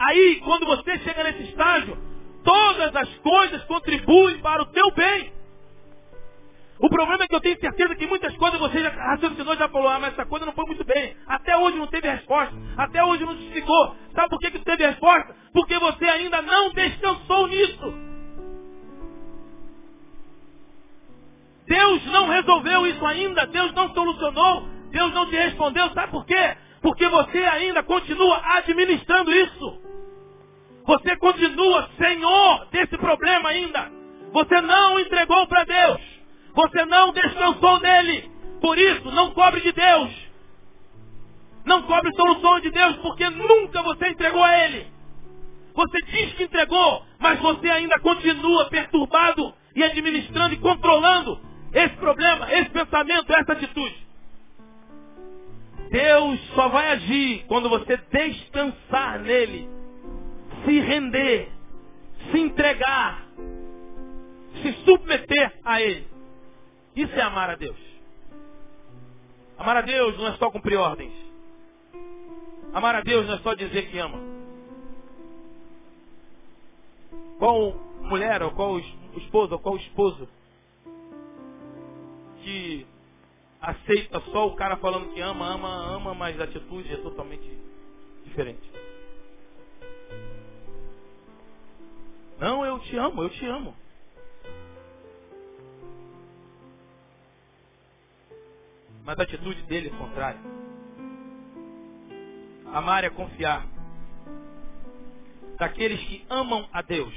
[0.00, 1.96] Aí, quando você chega nesse estágio,
[2.44, 5.32] todas as coisas contribuem para o teu bem.
[6.78, 9.88] O problema é que eu tenho certeza que muitas coisas você já raciocinou, já falou,
[9.88, 11.16] ah, mas essa coisa não foi muito bem.
[11.26, 12.54] Até hoje não teve resposta.
[12.76, 13.96] Até hoje não desligou.
[14.14, 15.34] Sabe por que, que teve resposta?
[15.52, 17.94] Porque você ainda não descansou nisso.
[21.66, 23.46] Deus não resolveu isso ainda.
[23.46, 24.68] Deus não solucionou.
[24.90, 25.88] Deus não te respondeu.
[25.90, 26.56] Sabe por quê?
[26.82, 29.93] Porque você ainda continua administrando isso.
[30.86, 33.90] Você continua senhor desse problema ainda.
[34.32, 36.00] Você não entregou para Deus.
[36.54, 38.30] Você não descansou nele.
[38.60, 40.12] Por isso, não cobre de Deus.
[41.64, 44.86] Não cobre soluções de Deus, porque nunca você entregou a Ele.
[45.74, 51.40] Você diz que entregou, mas você ainda continua perturbado e administrando e controlando
[51.72, 54.06] esse problema, esse pensamento, essa atitude.
[55.90, 59.68] Deus só vai agir quando você descansar nele,
[60.64, 61.48] se render,
[62.30, 63.26] se entregar,
[64.62, 66.06] se submeter a Ele.
[66.96, 67.78] Isso é amar a Deus.
[69.58, 71.12] Amar a Deus não é só cumprir ordens.
[72.72, 74.18] Amar a Deus não é só dizer que ama.
[77.38, 78.78] Qual mulher, ou qual
[79.16, 80.28] esposa, ou qual esposo
[82.42, 82.86] que
[83.60, 87.48] aceita só o cara falando que ama, ama, ama, mas a atitude é totalmente
[88.24, 88.70] diferente.
[92.38, 93.74] Não, eu te amo, eu te amo.
[99.04, 100.40] mas a atitude dele é contrária.
[102.72, 103.66] Amar é confiar.
[105.58, 107.14] daqueles que amam a Deus,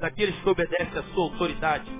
[0.00, 1.90] daqueles que obedecem à sua autoridade,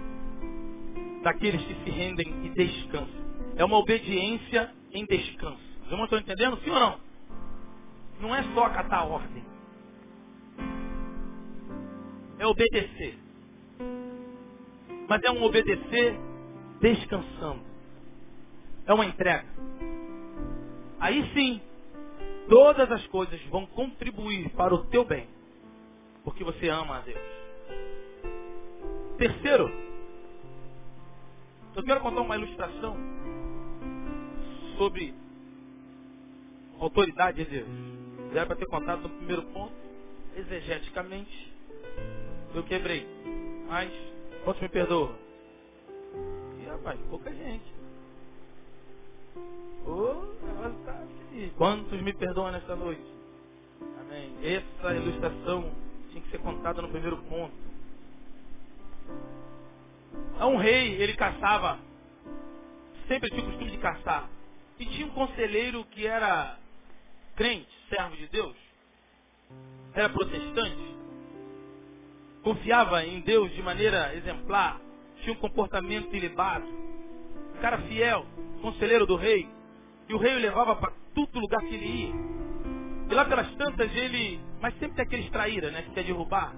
[1.23, 3.27] daqueles que se rendem e descansam.
[3.57, 5.63] É uma obediência em descanso.
[5.85, 7.01] Os irmãos estão entendendo, sim ou não?
[8.21, 9.45] Não é só acatar a ordem.
[12.39, 13.19] É obedecer.
[15.09, 16.19] Mas é um obedecer
[16.81, 17.63] descansando.
[18.87, 19.47] É uma entrega.
[21.01, 21.61] Aí sim,
[22.49, 25.27] todas as coisas vão contribuir para o teu bem.
[26.25, 27.19] Porque você ama a Deus.
[29.19, 29.71] Terceiro,
[31.75, 32.97] eu quero contar uma ilustração
[34.77, 35.15] sobre
[36.79, 37.69] autoridade de Deus.
[38.33, 39.75] Já era para ter contado no primeiro ponto,
[40.37, 41.53] exegeticamente,
[42.55, 43.07] eu quebrei.
[43.69, 43.93] Mas,
[44.45, 45.15] quantos me perdoam?
[46.61, 47.75] E rapaz, pouca gente.
[49.87, 50.27] Oh,
[50.85, 51.07] tá
[51.57, 53.05] Quantos me perdoam nesta noite?
[54.01, 54.35] Amém.
[54.43, 55.71] Essa ilustração
[56.11, 57.55] tinha que ser contada no primeiro ponto.
[60.41, 61.79] Um rei, ele caçava,
[63.09, 64.29] sempre tinha o costume de caçar.
[64.79, 66.59] E tinha um conselheiro que era
[67.35, 68.57] crente, servo de Deus,
[69.95, 70.97] era protestante,
[72.47, 74.81] confiava em Deus de maneira exemplar,
[75.21, 78.25] tinha um comportamento ilibado, um cara fiel,
[78.63, 79.49] conselheiro do rei,
[80.09, 82.15] e o rei o levava para todo lugar que ele ia.
[83.11, 86.55] E lá pelas tantas ele, mas sempre tem aquele traíra, né, que quer derrubar.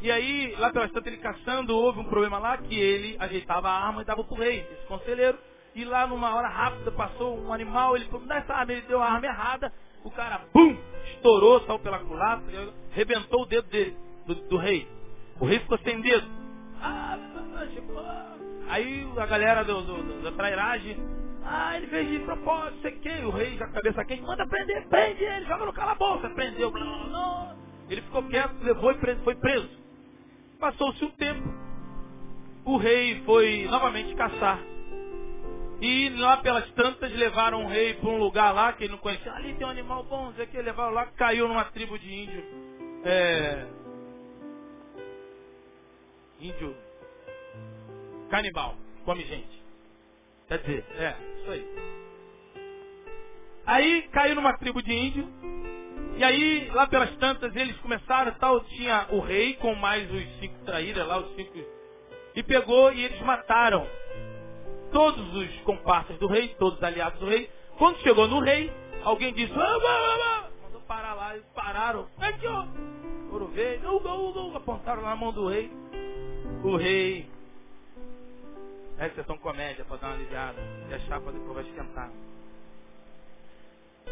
[0.00, 3.86] E aí, lá pelas tantas ele caçando, houve um problema lá que ele ajeitava a
[3.88, 5.36] arma e dava pro rei, esse conselheiro.
[5.74, 9.02] E lá numa hora rápida passou um animal, ele falou, dá essa arma, ele deu
[9.02, 9.72] a arma errada,
[10.04, 10.76] o cara, bum,
[11.14, 14.88] estourou, saiu pela culatra, rebentou o dedo dele, do, do, rei.
[15.40, 16.26] O rei ficou sem dedo.
[16.80, 17.18] Ah,
[18.68, 20.96] aí a galera do, do, da trairagem,
[21.44, 25.22] ah, ele fez de propósito, sei que, o rei já cabeça quente, manda prender, prende
[25.22, 26.72] ele, joga no calabouço, prendeu.
[27.88, 29.68] Ele ficou quieto, levou e preso, foi preso.
[30.58, 31.46] Passou-se um tempo,
[32.64, 34.58] o rei foi novamente caçar.
[35.80, 39.32] E lá pelas tantas levaram o rei para um lugar lá que ele não conhecia.
[39.34, 42.42] Ali tem um animal bom, Zé que levaram lá, caiu numa tribo de índio.
[43.04, 43.66] É...
[46.40, 46.76] Índio
[48.30, 48.74] canibal,
[49.04, 49.62] come gente.
[50.48, 51.94] Quer dizer, é, isso aí.
[53.66, 55.28] Aí caiu numa tribo de índio.
[56.16, 60.64] E aí, lá pelas tantas, eles começaram, tal, tinha o rei com mais os cinco
[60.64, 61.58] traíras lá, os cinco.
[62.36, 63.86] E pegou e eles mataram
[64.92, 67.50] todos os comparsas do rei, todos os aliados do rei.
[67.78, 68.72] Quando chegou no rei,
[69.02, 72.08] alguém disse, ah, ah, ah, mandou parar lá, eles pararam.
[72.18, 72.64] Aqui, ó.
[73.34, 75.68] Foram ver, uga, uga, uga, apontaram na mão do rei.
[76.62, 77.28] O rei.
[78.96, 80.62] Essa é são comédia para dar uma aliviada.
[80.88, 82.12] E a chapa depois vai esquentar.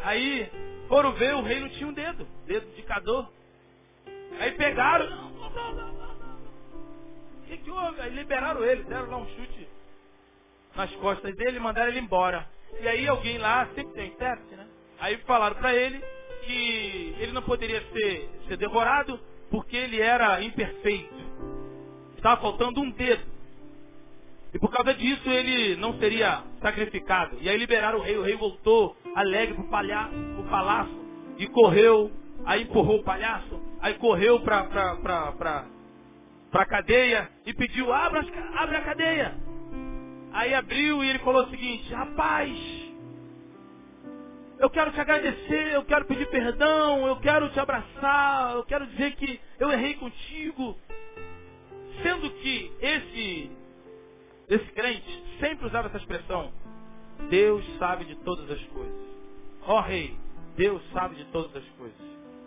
[0.02, 0.50] Aí
[0.88, 3.30] foram ver, o rei não tinha um dedo, dedo de cador.
[4.40, 6.38] Aí pegaram, não, não, não, não,
[7.46, 8.00] que, que houve?
[8.00, 9.68] Aí liberaram ele, deram lá um chute
[10.74, 12.44] nas costas dele e mandaram ele embora.
[12.80, 14.66] E aí alguém lá, sempre tem intérprete, né?
[14.98, 16.02] Aí falaram para ele
[16.42, 19.18] que ele não poderia ser, ser devorado
[19.50, 21.14] porque ele era imperfeito.
[22.16, 23.22] Estava faltando um dedo.
[24.54, 27.36] E por causa disso ele não seria sacrificado.
[27.40, 28.16] E aí liberaram o rei.
[28.16, 30.94] O rei voltou alegre para o palácio
[31.38, 32.10] e correu.
[32.44, 33.60] Aí empurrou o palhaço.
[33.80, 35.66] Aí correu para
[36.52, 38.24] a cadeia e pediu, abra,
[38.56, 39.34] abra a cadeia.
[40.32, 42.81] Aí abriu e ele falou o seguinte, rapaz,
[44.62, 49.16] eu quero te agradecer, eu quero pedir perdão, eu quero te abraçar, eu quero dizer
[49.16, 50.78] que eu errei contigo.
[52.00, 53.50] Sendo que esse,
[54.48, 56.52] esse crente sempre usava essa expressão,
[57.28, 58.94] Deus sabe de todas as coisas.
[59.66, 60.16] Ó oh, rei,
[60.56, 61.98] Deus sabe de todas as coisas.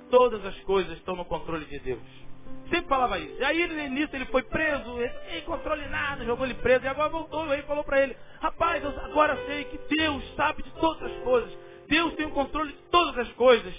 [0.10, 2.26] Todas as coisas estão no controle de Deus.
[2.70, 3.36] Sempre falava isso.
[3.42, 4.96] E aí início ele foi preso,
[5.30, 6.86] sem controle nada, jogou ele preso.
[6.86, 10.72] E agora voltou, e falou para ele, rapaz, eu agora sei que Deus sabe de
[10.76, 11.65] todas as coisas.
[11.88, 13.74] Deus tem o controle de todas as coisas.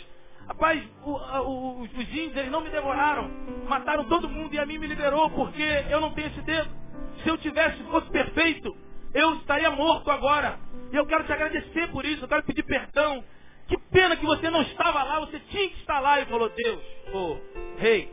[0.46, 3.28] Rapaz, o, o, os índios eles não me devoraram.
[3.68, 6.70] Mataram todo mundo e a mim me liberou porque eu não tenho esse dedo.
[7.22, 8.76] Se eu tivesse, fosse perfeito,
[9.12, 10.58] eu estaria morto agora.
[10.92, 13.24] E eu quero te agradecer por isso, eu quero pedir perdão.
[13.66, 16.20] Que pena que você não estava lá, você tinha que estar lá.
[16.20, 16.82] E falou, Deus,
[17.12, 17.36] oh,
[17.78, 18.12] rei,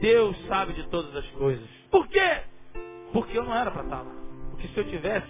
[0.00, 1.68] Deus sabe de todas as coisas.
[1.90, 2.42] Por quê?
[3.12, 4.12] Porque eu não era para estar lá.
[4.50, 5.28] Porque se eu tivesse,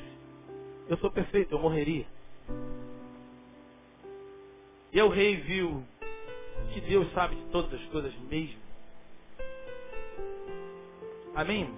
[0.89, 2.07] eu sou perfeito, eu morreria.
[4.93, 5.85] E o rei viu
[6.73, 8.61] que Deus sabe de todas as coisas mesmo.
[11.35, 11.73] Amém?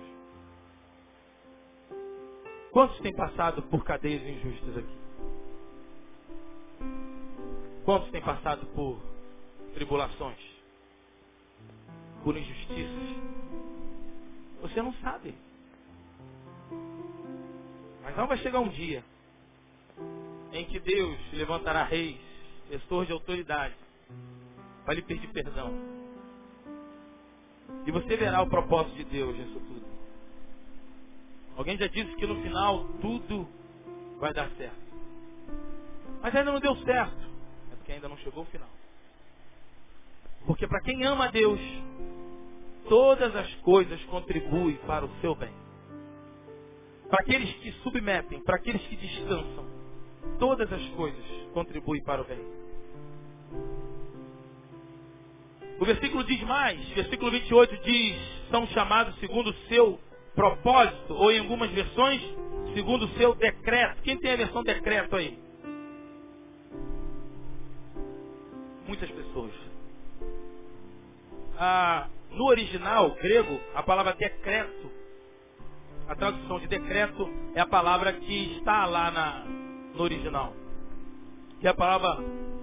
[2.73, 5.01] Quantos têm passado por cadeias injustas aqui?
[7.85, 9.01] Quantos têm passado por
[9.75, 10.61] tribulações?
[12.23, 13.17] por injustiças?
[14.63, 15.35] Você não sabe.
[18.03, 19.05] Mas não vai chegar um dia
[20.53, 22.19] em que Deus levantará reis,
[22.71, 23.75] pessoas de autoridade,
[24.85, 25.75] para lhe pedir perdão.
[27.85, 29.85] E você verá o propósito de Deus nisso tudo.
[31.57, 33.49] Alguém já disse que no final tudo
[34.21, 34.79] vai dar certo.
[36.23, 37.31] Mas ainda não deu certo.
[37.73, 38.69] É porque ainda não chegou o final.
[40.47, 41.61] Porque para quem ama a Deus,
[42.89, 45.53] todas as coisas contribuem para o seu bem.
[47.09, 49.80] Para aqueles que submetem, para aqueles que descansam,
[50.39, 52.41] todas as coisas contribuem para o bem.
[55.79, 58.17] O versículo diz mais, versículo 28 diz,
[58.51, 59.99] são chamados segundo o seu
[60.35, 62.21] propósito, ou em algumas versões,
[62.75, 64.03] segundo o seu decreto.
[64.03, 65.39] Quem tem a versão decreto aí?
[68.87, 69.53] Muitas pessoas.
[71.59, 74.91] Ah, no original grego, a palavra decreto,
[76.09, 79.45] a tradução de decreto é a palavra que está lá na,
[79.95, 80.53] no original.
[81.61, 82.23] Que é a palavra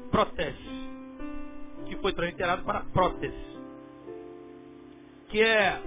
[0.10, 0.58] protese,
[1.86, 3.48] que foi transliterado para prótese.
[5.30, 5.82] Que é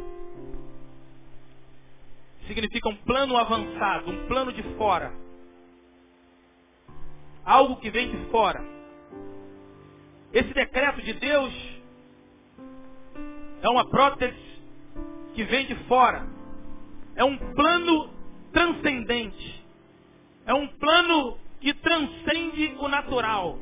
[2.46, 5.12] significa um plano avançado, um plano de fora.
[7.44, 8.62] Algo que vem de fora.
[10.32, 11.52] Esse decreto de Deus
[13.62, 14.38] é uma prótese
[15.34, 16.26] que vem de fora.
[17.14, 18.10] É um plano
[18.52, 19.59] transcendente.
[20.50, 23.56] É um plano que transcende o natural.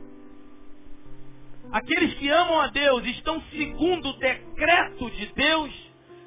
[1.70, 5.70] Aqueles que amam a Deus estão segundo o decreto de Deus,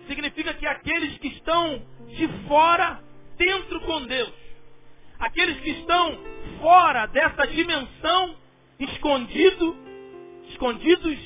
[0.05, 3.01] significa que aqueles que estão de fora,
[3.39, 4.33] dentro com Deus.
[5.17, 6.19] Aqueles que estão
[6.59, 8.35] fora dessa dimensão,
[8.79, 9.75] escondido,
[10.49, 11.17] escondidos,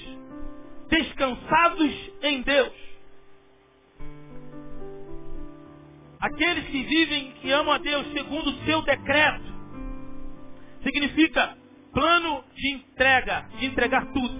[0.87, 2.84] descansados em Deus.
[6.25, 9.45] Aqueles que vivem, que amam a Deus segundo o seu decreto,
[10.81, 11.55] significa
[11.93, 14.35] plano de entrega, de entregar tudo.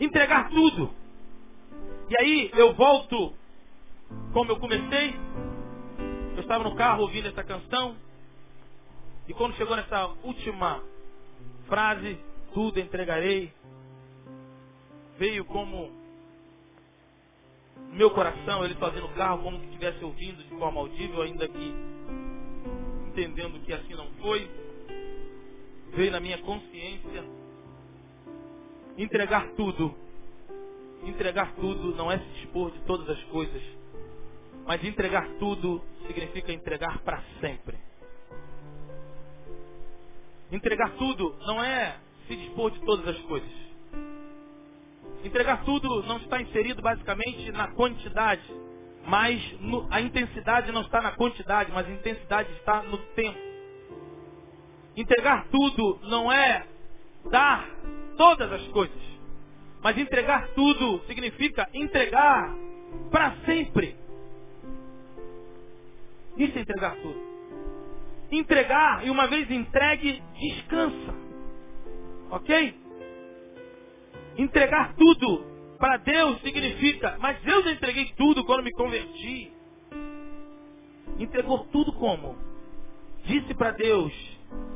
[0.00, 0.92] Entregar tudo.
[2.10, 3.32] E aí eu volto
[4.32, 5.14] como eu comecei,
[6.34, 7.96] eu estava no carro ouvindo essa canção,
[9.28, 10.82] e quando chegou nessa última
[11.68, 12.18] frase,
[12.52, 13.52] tudo entregarei,
[15.16, 16.01] veio como
[17.90, 21.74] meu coração, ele fazendo o carro, como se estivesse ouvindo de forma audível, ainda que
[23.08, 24.50] entendendo que assim não foi,
[25.94, 27.24] veio na minha consciência
[28.96, 29.94] entregar tudo.
[31.04, 33.62] Entregar tudo não é se dispor de todas as coisas
[34.66, 37.78] mas entregar tudo significa entregar para sempre.
[40.50, 43.50] Entregar tudo não é se dispor de todas as coisas.
[45.24, 48.42] Entregar tudo não está inserido basicamente na quantidade,
[49.06, 53.38] mas no, a intensidade não está na quantidade, mas a intensidade está no tempo.
[54.96, 56.66] Entregar tudo não é
[57.30, 57.66] dar
[58.16, 59.02] todas as coisas,
[59.82, 62.54] mas entregar tudo significa entregar
[63.10, 63.96] para sempre.
[66.36, 67.20] Isso é entregar tudo.
[68.30, 71.14] Entregar, e uma vez entregue, descansa.
[72.30, 72.81] Ok?
[74.36, 75.44] Entregar tudo
[75.78, 79.52] para Deus significa, mas eu já entreguei tudo quando me converti.
[81.18, 82.36] Entregou tudo como?
[83.24, 84.12] Disse para Deus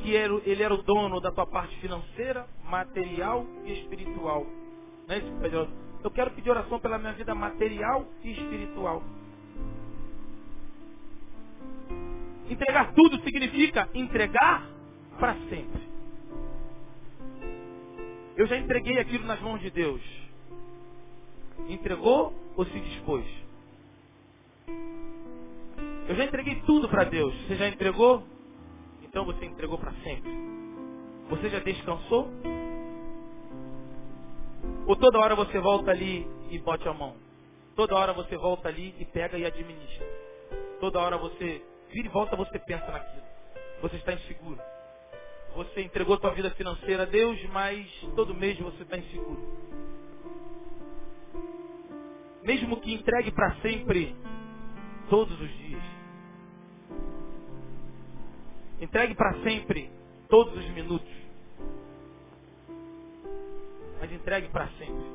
[0.01, 4.47] que ele era o dono da tua parte financeira, material e espiritual.
[5.07, 5.71] Não é isso
[6.03, 9.03] Eu quero pedir oração pela minha vida material e espiritual.
[12.49, 14.67] Entregar tudo significa entregar
[15.19, 15.96] para sempre.
[18.37, 20.01] Eu já entreguei aquilo nas mãos de Deus.
[21.69, 23.27] Entregou ou se dispôs?
[26.09, 27.35] Eu já entreguei tudo para Deus.
[27.43, 28.23] Você já entregou?
[29.03, 30.31] Então você entregou para sempre.
[31.31, 32.31] Você já descansou?
[34.87, 37.17] Ou toda hora você volta ali e bote a mão?
[37.75, 40.07] Toda hora você volta ali e pega e administra.
[40.79, 43.23] Toda hora você Vira e volta, você pensa naquilo.
[43.83, 44.61] Você está inseguro.
[45.57, 49.41] Você entregou sua vida financeira a Deus, mas todo mês você está inseguro.
[52.43, 54.15] Mesmo que entregue para sempre,
[55.09, 55.83] todos os dias.
[58.83, 59.91] Entregue para sempre,
[60.29, 61.09] todos os minutos.
[63.99, 65.07] Mas entregue para sempre.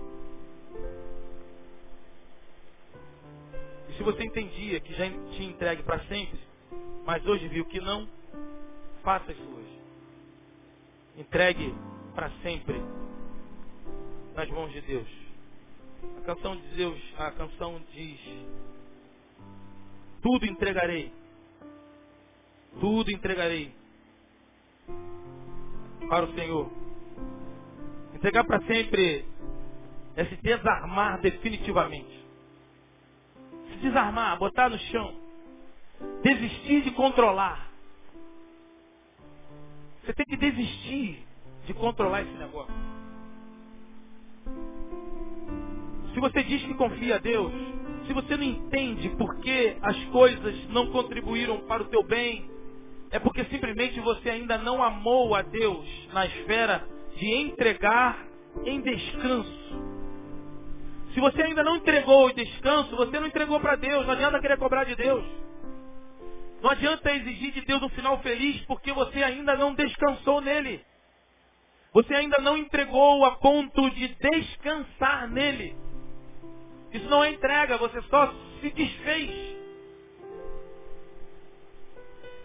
[3.89, 6.39] E se você entendia que já tinha entregue para sempre,
[7.05, 8.09] mas hoje viu que não,
[9.03, 9.80] faça isso hoje.
[11.17, 11.73] Entregue
[12.15, 12.81] para sempre
[14.35, 15.07] nas mãos de Deus.
[16.17, 18.19] A canção de Deus, a canção diz:
[20.21, 21.11] Tudo entregarei.
[22.79, 23.73] Tudo entregarei
[26.07, 26.71] para o Senhor.
[28.15, 29.25] Entregar para sempre
[30.15, 32.21] é se desarmar definitivamente.
[33.69, 35.15] Se desarmar, botar no chão.
[36.23, 37.70] Desistir de controlar.
[40.03, 41.25] Você tem que desistir
[41.65, 42.73] de controlar esse negócio.
[46.13, 47.51] Se você diz que confia a Deus,
[48.07, 52.49] se você não entende por que as coisas não contribuíram para o teu bem,
[53.11, 56.85] é porque simplesmente você ainda não amou a Deus na esfera
[57.15, 58.25] de entregar
[58.65, 59.91] em descanso.
[61.13, 64.05] Se você ainda não entregou o descanso, você não entregou para Deus.
[64.05, 65.23] Não adianta querer cobrar de Deus.
[66.61, 70.85] Não adianta exigir de Deus um final feliz porque você ainda não descansou nele.
[71.93, 75.75] Você ainda não entregou a ponto de descansar nele.
[76.93, 79.51] Isso não é entrega, você só se desfez.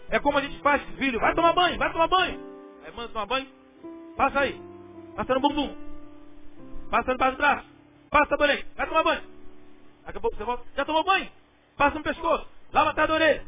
[0.09, 2.39] É como a gente faz, filho, vai tomar banho, vai tomar banho.
[2.83, 3.47] Aí manda tomar banho,
[4.15, 4.59] passa aí.
[5.15, 5.75] Passa no bumbum.
[6.89, 7.67] Passa no braço.
[8.09, 9.21] Passa a orelha, vai tomar banho.
[10.05, 11.29] Daqui a pouco você volta, já tomou banho?
[11.75, 13.45] Passa no pescoço, lava atrás da orelha.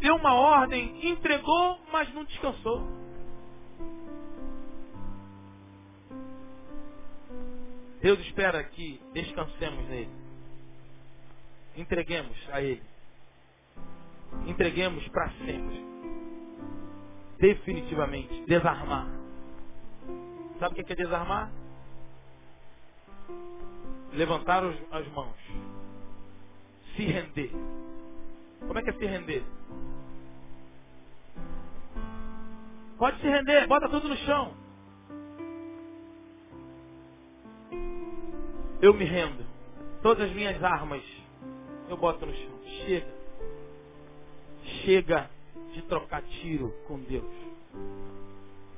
[0.00, 3.00] Deu uma ordem, entregou, mas não descansou.
[8.00, 10.10] Deus espera que descansemos nele.
[11.76, 12.82] Entreguemos a Ele.
[14.46, 15.84] Entreguemos para sempre.
[17.38, 18.44] Definitivamente.
[18.46, 19.06] Desarmar.
[20.58, 21.50] Sabe o que é desarmar?
[24.12, 25.36] Levantar as mãos.
[26.96, 27.50] Se render.
[28.60, 29.44] Como é que é se render?
[33.00, 34.52] Pode se render, bota tudo no chão.
[38.82, 39.42] Eu me rendo.
[40.02, 41.02] Todas as minhas armas
[41.88, 42.60] eu boto no chão.
[42.84, 43.06] Chega.
[44.84, 45.30] Chega
[45.72, 47.24] de trocar tiro com Deus.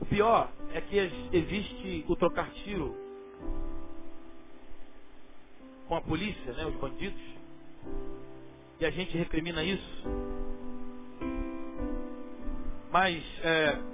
[0.00, 0.98] O pior é que
[1.32, 2.96] existe o trocar tiro
[5.88, 7.20] com a polícia, né, os bandidos.
[8.78, 10.04] E a gente recrimina isso.
[12.92, 13.92] Mas, é,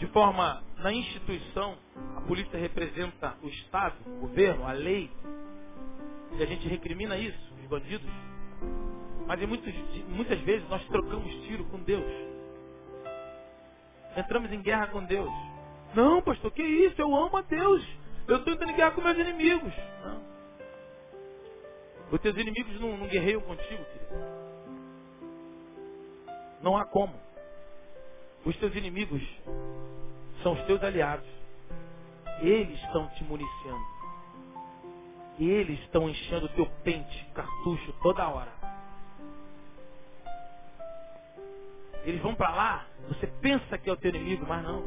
[0.00, 1.76] de forma, na instituição,
[2.16, 5.10] a polícia representa o Estado, o governo, a lei.
[6.32, 8.10] E a gente recrimina isso bandidos.
[9.26, 9.72] Mas muitos,
[10.08, 12.12] muitas vezes nós trocamos tiro com Deus.
[14.16, 15.30] Entramos em guerra com Deus.
[15.94, 17.00] Não, pastor, que isso?
[17.00, 17.86] Eu amo a Deus.
[18.26, 19.72] Eu estou entrando em guerra com meus inimigos.
[20.04, 20.20] Não.
[22.10, 24.40] Os teus inimigos não, não guerreiam contigo, querido.
[26.60, 27.14] Não há como.
[28.44, 29.22] Os teus inimigos
[30.42, 31.26] são os teus aliados.
[32.40, 33.84] Eles estão te municiando.
[35.38, 38.52] Eles estão enchendo o teu pente, cartucho, toda hora.
[42.04, 44.82] Eles vão para lá, você pensa que é o teu inimigo, mas não.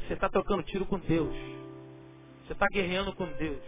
[0.00, 1.34] Você está trocando tiro com Deus.
[2.44, 3.60] Você está guerreando com Deus.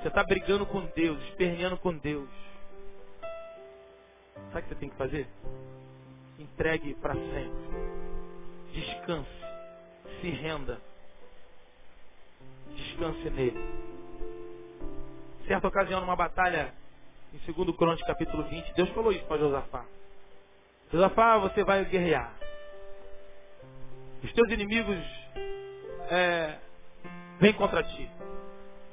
[0.00, 2.28] Você está brigando com Deus, esperneando com Deus.
[4.52, 5.28] Sabe o que você tem que fazer?
[6.38, 7.98] Entregue para sempre.
[8.72, 9.30] Descanse.
[10.20, 10.80] Se renda.
[12.74, 13.58] Descanse nele.
[15.46, 16.72] Certa ocasião, numa batalha,
[17.32, 19.84] em 2 Crônicas, capítulo 20, Deus falou isso para Josafá.
[20.92, 22.32] Josafá, você vai guerrear.
[24.22, 24.98] Os teus inimigos
[26.10, 26.58] é,
[27.40, 28.10] vêm contra ti.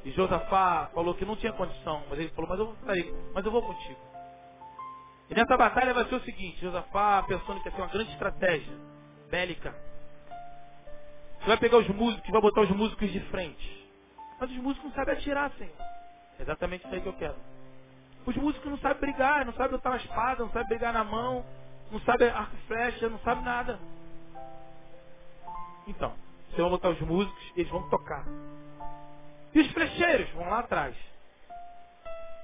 [0.03, 2.75] E Josafá falou que não tinha condição, mas ele falou, mas eu
[3.33, 3.99] mas eu vou contigo.
[5.30, 8.73] E nessa batalha vai ser o seguinte, Josafá pensando que ia ser uma grande estratégia
[9.30, 9.76] bélica.
[11.39, 13.89] Você vai pegar os músicos, vai botar os músicos de frente.
[14.39, 15.73] Mas os músicos não sabem atirar, Senhor.
[16.39, 17.36] É exatamente isso aí que eu quero.
[18.26, 21.45] Os músicos não sabem brigar, não sabem botar uma espada, não sabem brigar na mão,
[21.91, 23.80] não sabem arco e flecha, não sabem nada.
[25.88, 26.13] Então,
[26.49, 28.26] você vai botar os músicos, eles vão tocar.
[29.53, 30.95] E os flecheiros vão lá atrás.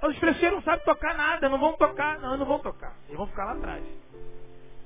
[0.03, 2.95] Os flecheiros não sabem tocar nada, não vão tocar, não, não vão tocar.
[3.05, 3.83] Eles vão ficar lá atrás.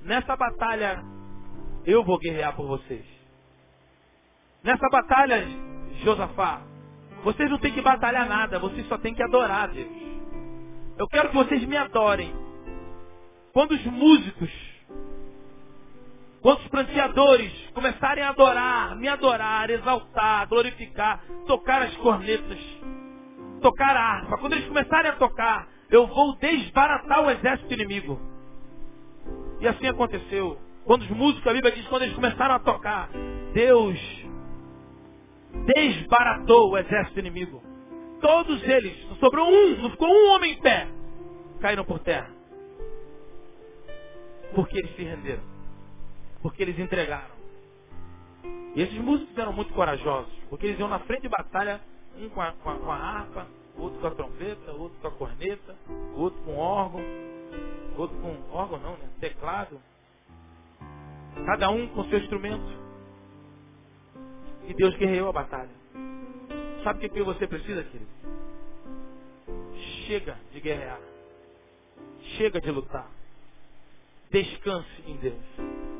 [0.01, 1.03] Nessa batalha,
[1.85, 3.05] eu vou guerrear por vocês.
[4.63, 5.47] Nessa batalha,
[6.03, 6.61] Josafá,
[7.23, 10.05] vocês não têm que batalhar nada, vocês só têm que adorar Deus.
[10.97, 12.33] Eu quero que vocês me adorem.
[13.53, 14.51] Quando os músicos,
[16.41, 22.59] quando os pranteadores começarem a adorar, me adorar, exaltar, glorificar, tocar as cornetas,
[23.61, 28.19] tocar a harpa, quando eles começarem a tocar, eu vou desbaratar o exército inimigo.
[29.59, 30.59] E assim aconteceu.
[30.83, 33.09] Quando os músicos, a Bíblia diz, quando eles começaram a tocar,
[33.53, 33.99] Deus
[35.75, 37.63] desbaratou o exército inimigo.
[38.21, 40.87] Todos eles, sobrou um, não ficou um homem em pé,
[41.59, 42.29] caíram por terra.
[44.53, 45.43] Porque eles se renderam.
[46.41, 47.35] Porque eles entregaram.
[48.75, 51.81] E esses músicos eram muito corajosos, porque eles iam na frente de batalha,
[52.17, 53.47] um com a, com a, com a harpa,
[53.77, 55.75] outro com a trompeta, outro com a corneta,
[56.15, 57.01] outro com órgão,
[57.97, 59.09] outro com órgão não, né?
[59.19, 59.79] Teclado.
[61.45, 62.85] Cada um com seu instrumento.
[64.67, 65.69] E Deus guerreou a batalha.
[66.83, 68.09] Sabe o que, você precisa, querido?
[70.07, 70.99] Chega de guerrear.
[72.37, 73.09] Chega de lutar.
[74.31, 75.43] Descanse em Deus.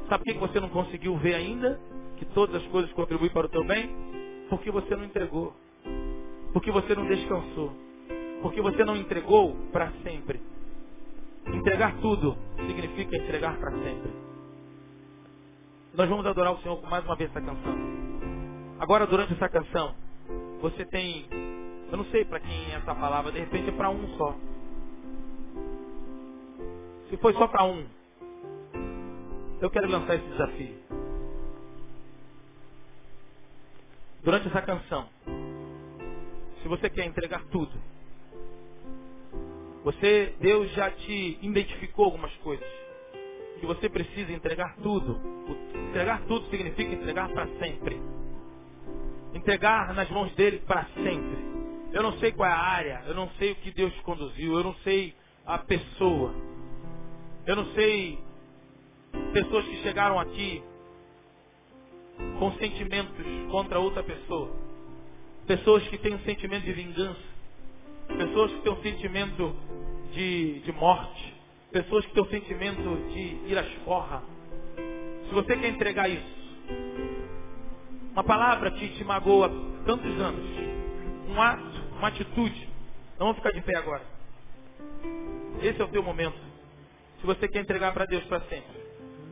[0.10, 1.80] Sabe por que você não conseguiu ver ainda
[2.18, 3.90] que todas as coisas contribuem para o teu bem?
[4.50, 5.56] Porque você não entregou.
[6.54, 7.72] Porque você não descansou.
[8.42, 10.42] Porque você não entregou para sempre.
[11.48, 14.12] Entregar tudo significa entregar para sempre.
[15.94, 17.76] Nós vamos adorar o Senhor com mais uma vez essa canção.
[18.80, 19.96] Agora, durante essa canção,
[20.62, 21.28] você tem.
[21.92, 24.36] Eu não sei para quem é essa palavra, de repente é para um só.
[27.10, 27.86] Se foi só para um,
[29.62, 30.76] eu quero lançar esse desafio.
[34.24, 35.08] Durante essa canção,
[36.66, 37.80] se você quer entregar tudo,
[39.84, 42.68] você, Deus já te identificou algumas coisas.
[43.60, 45.22] Que você precisa entregar tudo.
[45.90, 48.02] Entregar tudo significa entregar para sempre.
[49.36, 51.38] Entregar nas mãos dele para sempre.
[51.94, 54.64] Eu não sei qual é a área, eu não sei o que Deus conduziu, eu
[54.64, 55.14] não sei
[55.46, 56.34] a pessoa.
[57.46, 58.18] Eu não sei
[59.34, 60.64] pessoas que chegaram aqui
[62.40, 64.65] com sentimentos contra outra pessoa.
[65.48, 67.36] Pessoas que têm um sentimento de vingança.
[68.08, 69.56] Pessoas que têm um sentimento
[70.12, 71.36] de, de morte.
[71.72, 74.24] Pessoas que têm um sentimento de ir às forra.
[75.28, 76.36] Se você quer entregar isso,
[78.12, 79.52] uma palavra que te magoa
[79.86, 80.46] tantos anos,
[81.30, 82.70] um ato, uma atitude,
[83.20, 84.04] não vamos ficar de pé agora.
[85.62, 86.38] Esse é o teu momento.
[87.20, 88.82] Se você quer entregar para Deus para sempre,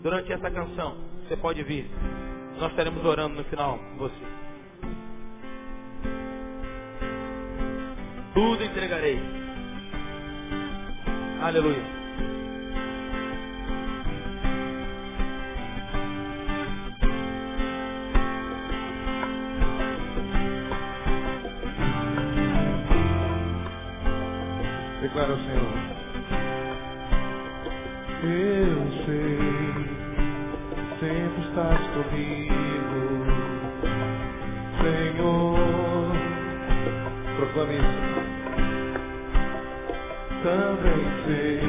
[0.02, 1.90] durante essa canção, você pode vir.
[2.60, 4.43] Nós estaremos orando no final você.
[8.34, 9.20] Tudo entregarei.
[11.42, 11.84] Aleluia.
[25.02, 25.84] Declara o Senhor.
[28.24, 29.40] Eu sei,
[31.00, 33.26] sempre estás comigo,
[34.82, 36.14] Senhor.
[37.38, 38.03] Proclame isso.
[40.44, 41.60] Também sei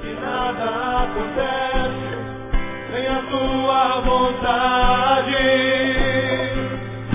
[0.00, 2.10] que nada acontece
[2.90, 5.36] sem a tua vontade.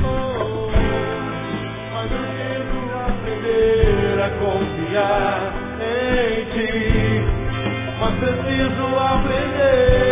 [0.05, 0.71] Oh,
[1.93, 5.37] mas eu preciso aprender a confiar
[5.81, 6.79] em ti.
[7.99, 10.10] Mas preciso aprender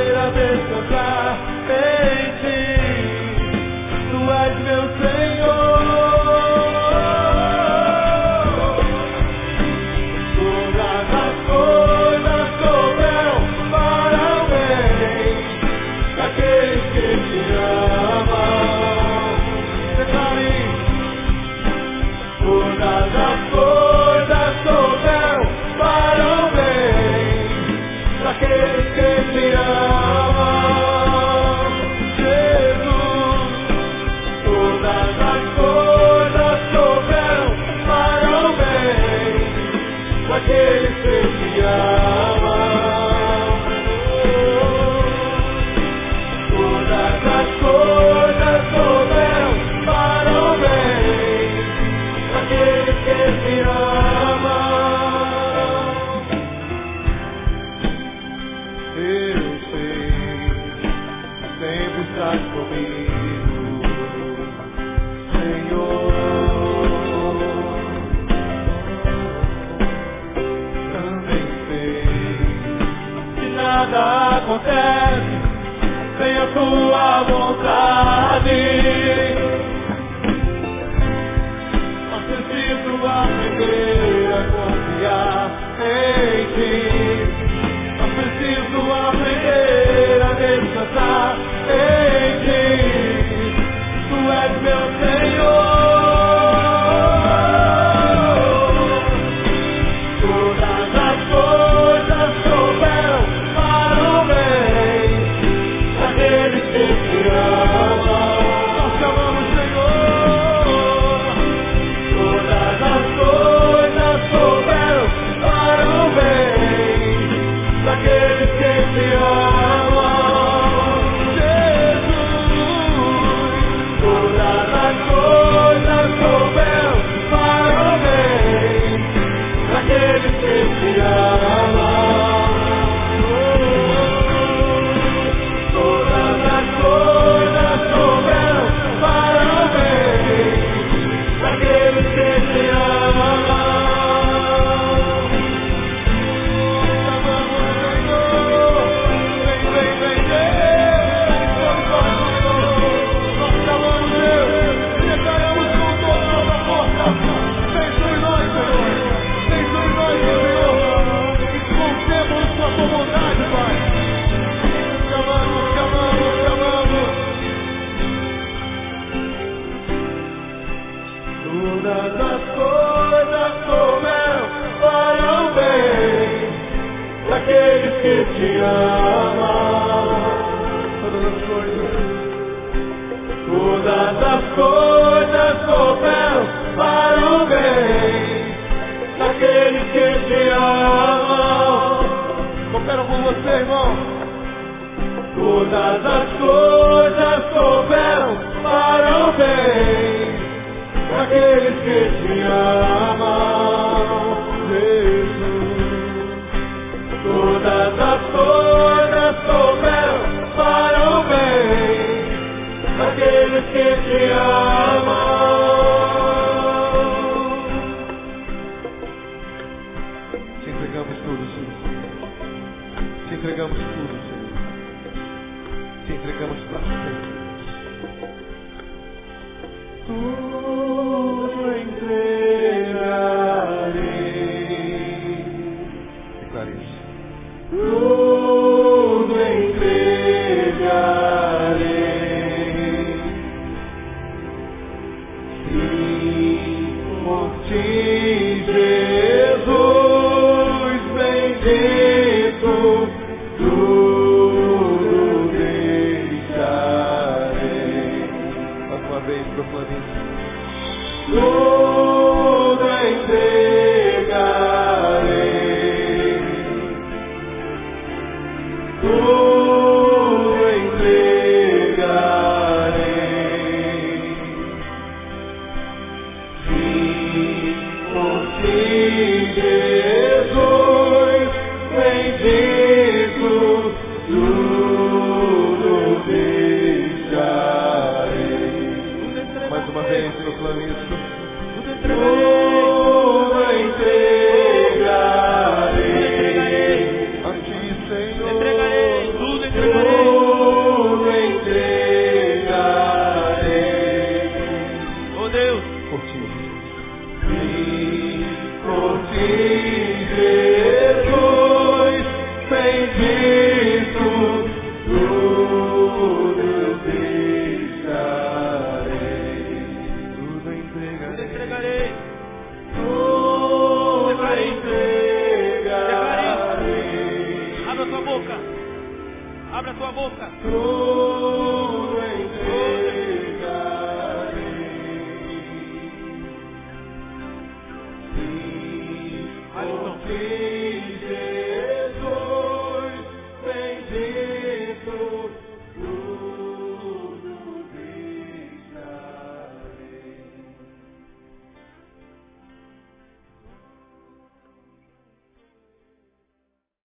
[236.70, 238.29] Declare